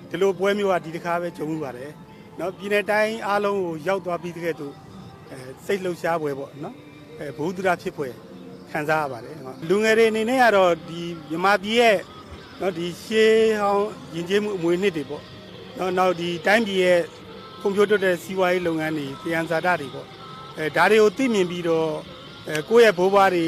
[0.09, 1.91] ဒီလိုပွဲမျိုးကဒီတစ်ခါပဲကြုံရပါတယ်။
[2.39, 4.73] နော်ပြည်내တိုင်းအားလုံးကိုရောက်သွားပြီးတဲ့ကဲ့သို့
[5.31, 6.75] အဲစိတ်လှုပ်ရှားပွဲပေါ့နော်
[7.19, 8.07] အဲဘုဒ္ဓရာဖြစ်ပွဲ
[8.71, 9.35] ခံစားရပါတယ်
[9.69, 11.97] လူငယ်တွေအနေနဲ့ကတော့ဒီမြမပြည်ရဲ့
[12.61, 15.23] နော်ဒီရှေးဟောင်းယဉ်ကျေးမှုအမွေနှစ်တွေပေါ့
[15.77, 17.01] နော်နောက်ဒီတိုင်းပြည်ရဲ့
[17.61, 20.07] ကွန်ပျူတာတဲ့စီးပွားရေးလုပ်ငန်းတွေပြန်စာတာတွေပေါ့
[20.57, 21.89] အဲဒါတွေကိုသိမြင်ပြီးတော့
[22.47, 23.45] အဲကိုယ့်ရဲ့ဘိုးဘွားတွေ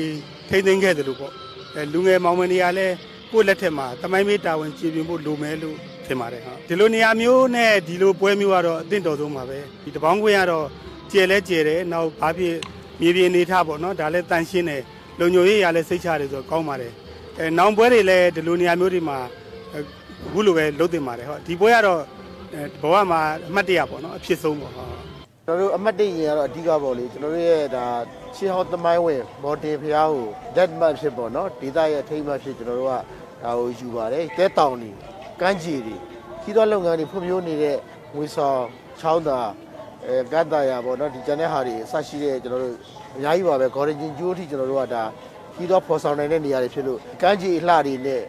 [0.50, 1.34] ထိမ့်သိမ်းခဲ့တယ်လို့ပေါ့
[1.76, 2.96] အဲလူငယ်မောင်မတွေကလည်း
[3.32, 10.68] ကိုယ့်လက်ထက်မှာတမိုင်းမေးတာဝန်ကျေပြင်းဖို့လိုမယ်လို့ထင်ပါတယ်ဟာဒီလိုနေရာမျိုးနဲ့ဒီလိုပွဲမျိုးကတော့အသင့်တော်ဆုံးပါပဲဒီတပေါင်းခွင့်ကတော့
[11.14, 12.56] ကျယ်လဲကျယ်တယ်နောက်ဘာဖြစ်
[13.02, 14.82] မြေပြင်နေထားပေါ့နော်ဒါလည်းတန်ရှင်းတယ်
[15.20, 16.94] လုံညိုရေးရလဲစိတ်ချတယ်ဆိုတော့ကောင်းပါတယ်
[17.40, 19.18] အဲနောင်ပွဲတွေလည်းဒီလိုနေရာမျိုးတွေမှာ
[19.76, 19.78] အ
[20.34, 22.02] ခုလိုပဲလုပ်တင်ပါတယ်ဟုတ်ဒီပွဲကတော့
[22.82, 24.90] ဘဝမှာအမှတ်တရပေါ့နော်အဖြစ်ဆုံးပေါ့ဟုတ်
[25.46, 27.86] ကျွန်တော်တို့အမတ်တိရင်ကတော့အဓိကပေါ့လေကျွန်တော်တို့ရဲ့ဒါ
[28.36, 34.92] ရှေးဟောင်းသမိုင်းဝင်မော်ဒယ်ဖျားကို dead map ဖြစ်ပေါ့နော်ဒေသရဲ့အထိမ်းအမှတ်ဖြစ်ကျွန်တော်တို့ကဒါကိုယူပါတယ်တဲတောင်တွေ
[35.42, 35.96] ကမ်းခြေတွေ
[36.42, 37.78] ခီးသောလုပ်ငန်းတွေဖွံ့ဖြိုးနေတဲ့
[38.16, 38.62] ငွေဆောင်
[39.00, 39.40] ချောင်းသာ
[40.08, 42.76] အဲကတ်တာရပေါ့နော်ဒီကျန်တဲ့ဟာတွေအဆရှိတဲ့ကျွန်တော်တို့
[43.16, 45.04] အများကြီးပါပဲ Gorigin ကျိုးအထိကျွန်တော်တို့ကဒါ
[45.56, 48.22] ခီးသောဖော်ဆောင်နိုင်တဲ့နေရာတွေဖြစ်လို့ကမ်းခြေအလှတွေနဲ့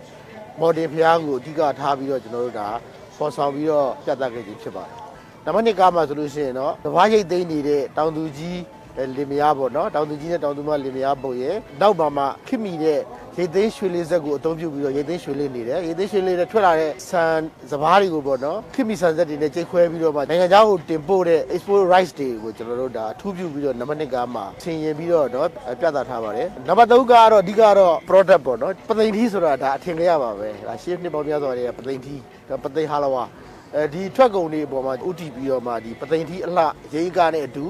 [0.60, 2.68] မော်ဒယ်ဖျားကိုအဓိကထားပြီးတော့ကျွန်တော်တို့ဒါ
[3.16, 4.94] ဖော်ဆောင်ပြီးတော့ပြသခဲ့ခြင်းဖြစ်ပါတယ်
[5.44, 8.60] နံပါတ်1ကားမှာဆိုလို့ရှိရင်တော့တဘာရိတ်သိမ်းနေတဲ့တောင်သူကြီး
[9.16, 13.00] လင်မယားပေါ့နော်တောင်သူကြီးနဲ့တောင်သူမလင်မယားပုံရဲ့နောက်ပါမှခစ်မီတဲ့
[13.38, 25.48] ရိတ်သိမ်းရွှေလေးဆက်ကိုအသုံးပြုပြီးတော့ရိတ်သိမ်းရွှေလေးနေတယ်ရိတ်သိမ်းရွှေလေးနဲ့ထွက်လာတဲ့ဆန်စပားတွေကိုပေါ့နော်ခစ်မီဆန်ဆက်တွေနဲ့ကြိတ်ခွဲပြီးတော့မှနိုင်ငံခြားကိုတင်ပို့တဲ့ export rice တွေကိုကျွန်တော်တို့ဒါအထူးပြုပြီးတော့နံပါတ်1ကားမှာဆင်ရင်ပြီးတော့တော့
[25.80, 32.20] ပြသထားပါတယ်နံပါတ်3ကားကတော့အဓိကတော့ product ပေါ့နော်ပသိမ်ထီးဆိုတာဒါအထင်ကြီးရပါပဲဒါရှေ့နှစ်ပေါင်းများစွာတွေကပသိမ်ထီး
[32.64, 33.24] ပသိမ်ဟာလဝါ
[33.76, 36.64] အဲဒီထွက်ကုန်တွေအပေါ်မှာဥတီပြီးတော့မှဒီပသိမ်ထီးအလှ
[36.94, 37.66] ရိတ်ကားနဲ့အတူ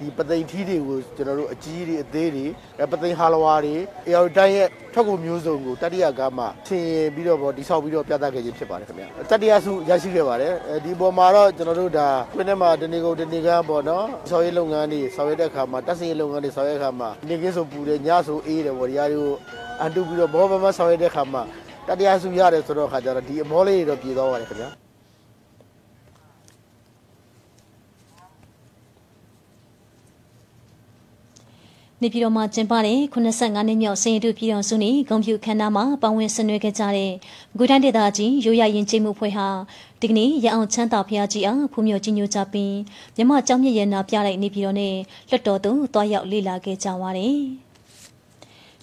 [0.00, 2.46] ဒီပသိမ်ထီးတွေကိုကျွန်တော်တို့အကြီးတွေအသေးတွေ
[2.92, 3.76] ပသိမ်ဟာလဝါတွေ
[4.06, 10.52] အေယော်တိုင်းရဲ့ထွက်ကုန်မျိုးစုံကိုတတိယကားမှာဆင်ရင်ပြီးတော့ဗောတိဆောက်ပြီးတော့ပြသခဲ့ခြင်းဖြစ်ပါတယ်ခင်ဗျတတိယဆုရရှိခဲ့ပါတယ်
[10.84, 19.34] ဒီပေါ်မှာတော့ကျွန်တော်တို့ဒါခွင်းထဲမှာတနေကုန်တနေကန်းပေါ့နော်ဆောက်ရေးလုပ်ငန်းတွေဆောက်ရေးတဲ့အခါမှာတက်စရေးလုပ်ငန်းတွေဆောက်ရေးအခါမှာနေကင်းဆိုပူတယ်ညဆိုအေးတယ်ဗောဒီဟာတွေကို
[19.80, 21.42] အန်တူပြီးတော့ဘောဘမဆောက်ရေးတဲ့အခါမှာ
[21.88, 24.83] တတိယဆုရတယ်ဆိုတော့ခါကျတော့ဒီအမောလေးတွေတော့ပြည်သွားပါတယ်ခင်ဗျာ
[32.04, 37.12] နေပြည်တော်မှာကျင်းပတဲ့85နှစ်မြောက်စင်ရတုပြည်တော်စုနေဂုံပြူခန္ဓာမှာပဝင်ဆင်နွှဲခဲ့ကြတဲ့
[37.56, 39.48] ဂူတိုင်းဒေသကြီးရိုးရရင်ကျိမှုဖွဲ့ဟာ
[40.00, 42.74] ဒီကနေ့ရအောင်ချမ်းသာဖျားကြီးအားဖူးမြော်ကြီးညိုကြပြီး
[43.16, 44.94] မြမကျောင်းမြရနာပြလိုက်နေပြည်တော်နဲ့
[45.30, 47.38] လွတ်တော်သို့တွားရောက်လေ့လာခဲ့ကြပါတယ်။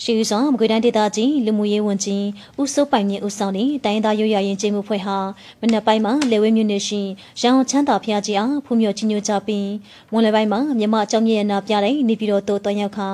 [0.04, 2.26] ရှိဦးဆောင်မကွေတိုင်းဒေသကြီးလူမှုရေးဝန်ကြီး
[2.62, 5.18] ဦးစိုးပိုင်မြင့်ဦးဆောင်တဲ့တိုင်းသားရိုးရရင်ကျင်းမှုဖွဲ့ဟာ
[5.62, 7.02] မနက်ပိုင်းမှာလေဝဲမြို့နယ်ရှိ
[7.42, 9.70] ရန်အောင်ချမ်းသာဖျားကြီးအားဖူးမြော်ကြီးညိုကြပြီး
[10.12, 13.10] မွန်လယ်ပိုင်းမှာမြမအကြောင်းမြင့်ရနာပြတဲ့နေပြည်တော်သို့တွားရောက်ခါ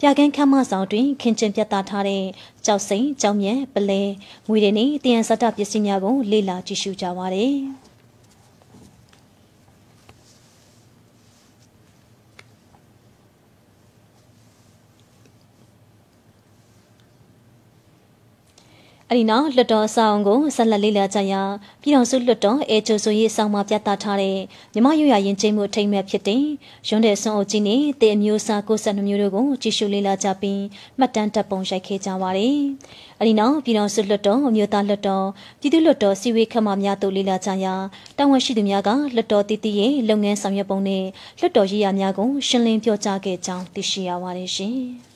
[0.00, 2.24] ပြကန်းခမ်းမဆောင်တွင်ခင်ကျင်ပြတ်သားထားတဲ့
[2.66, 4.02] ကြောက်စိန်ကြောင်မြဲပလဲ
[4.48, 7.48] ငွေတွေနဲ့တယံစတပစ္စည်းများကိုလေ့လာကြည့်ရှုကြပါရစေ။
[19.12, 21.42] အဲ့ဒီနောက်လွတ်တော်ဆောင်ကိုဆက်လက်လေးလာကြရာ
[21.82, 24.38] ပြည်တော်စုလွတ်တော်အဲကျိုဆိုရေးဆောင်မှာပြသထားတဲ့
[24.74, 26.42] မြမရွရရင်ချင်းမှုအထိမ်းမဲ့ဖြစ်တဲ့
[26.88, 30.62] ရွန်းတဲ့ဆွန်အုပ်ကြီးနဲ့တေအမျိုးစား62မျိုးတို့ကိုကြည့်ရှုလေးလာကြပြီး
[30.98, 32.56] မှတ်တမ်းတပ်ပုံရိုက်ခဲ့ကြပါတယ်။
[33.18, 35.26] အဲ့ဒီနောက်ပြည်တော်စုလွတ်တော်အမျိုးသားလွတ်တော်
[35.60, 37.74] ပြည်သူ့လွတ်တော်စီဝေးခမများတို့လေးလာကြရာ
[38.18, 41.04] တာဝန်ရှိသူများကလွတ်တော်တည်တည်ရဲ့လုပ်ငန်းဆောင်ရွက်ပုံနဲ့
[41.40, 44.78] လွတ်တော်ရည်ရများကိုရှင်းလင်းပြောကြားခဲ့ကြောင်းသိရှိရပါတယ်ရှင်။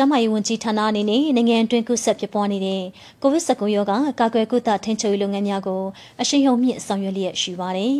[0.00, 2.82] ကျမရေးဝန်ကြီးဌာနအနေနဲ့နိုင်ငံအတွင်းကူးစက်ဖြစ်ပွားနေတဲ့
[3.22, 5.82] ကိုဗစ် -19 ရောဂါကာကွယ်ကုသထိန်းချုပ်ရေးလုပ်ငန်းများကို
[6.20, 7.98] အရှိန်ဟုန်မြင့်ဆောင်ရွက်လျက်ရှိပါတယ်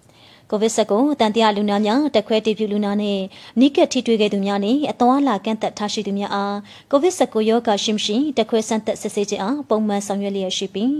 [0.50, 3.18] ။ကိုဗစ် -19 တန်တရားလူနာများတက်ခွဲတည်ပြုလူနာနဲ့
[3.60, 6.56] နိကက်ထိတွေ့ခဲ့သူများနဲ့အသွားလာကန့်သက်ထားရှိသူများအား
[6.90, 10.92] ကိုဗစ် -19 ရောဂါရှိမရှိတက်ခွဲစမ်းသပ်စစ်ဆေးခြင်းအားပုံမှန်ဆောင်ရွက်လျက်ရှိပြီး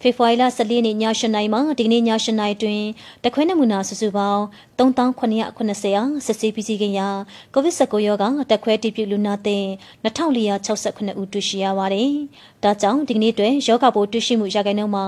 [0.00, 2.82] ဖေဖော်ဝါရီလ14ရက်နေ့ည8:00နာရီမှဒီကနေ့ည8:00နာရီတွင်
[3.24, 4.42] တခွဲနမူနာစုစုပေါင်း
[4.78, 7.08] 3980အားစစ်ဆေးပြီးစီးခင်ရာ
[7.54, 9.64] ကိုဗစ် -19 ရောဂါတက်ခွဲတည်ပြုလူနာသင်
[10.04, 12.10] 2468ဦးတွေ့ရှိရပါတယ်။
[12.62, 15.06] ဒါကြောင့်ဒီကနေ့တွင်ယောဂပိုးတွေ့ရှိမှုရာခိုင်နှုန်းမှာ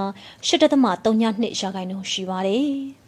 [0.48, 1.30] 8.32ရာ
[1.74, 2.70] ခိုင်နှုန်းရှိပါတယ်။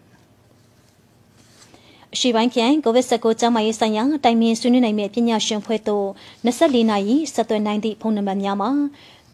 [2.13, 6.07] အရှိပိုင်းခရိုင်ကိုဗစ် 19 ကျန်းမာရေးဆိုင်ရာတိုင်ပင်ဆွေးနွေးနိုင်မယ့်ပညာရှင်ဖွဲ့သို့
[6.45, 8.69] 24နာရီဆက်သွယ်နိုင်သည့်ဖုန်းနံပါတ်များမှာ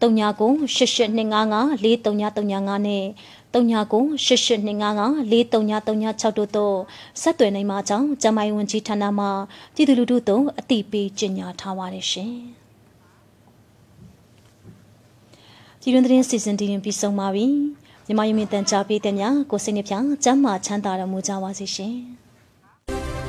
[0.00, 3.04] 8825533335နဲ့
[3.52, 6.76] 399882554336တို့သို့
[7.22, 9.26] ဆက်သွယ်နိုင်မှာကြောင်းကျမယဝန်ကြီးဌာနမှ
[9.74, 12.34] ပြည်သူလူထုသို့အသိပေးကြေညာထားပါတယ်ရှင်။
[15.86, 17.46] ပြည်တွင်းသတင်းစီစဉ်တင်ပြီးဆုံးပါပြီ။
[18.06, 19.94] မြန်မာယမင်တန်ကြားပေးတဲ့များကိုစိတ်နှပြချ
[20.30, 21.94] မ်းမာချမ်းသာတော်မူကြပါစေရှင်။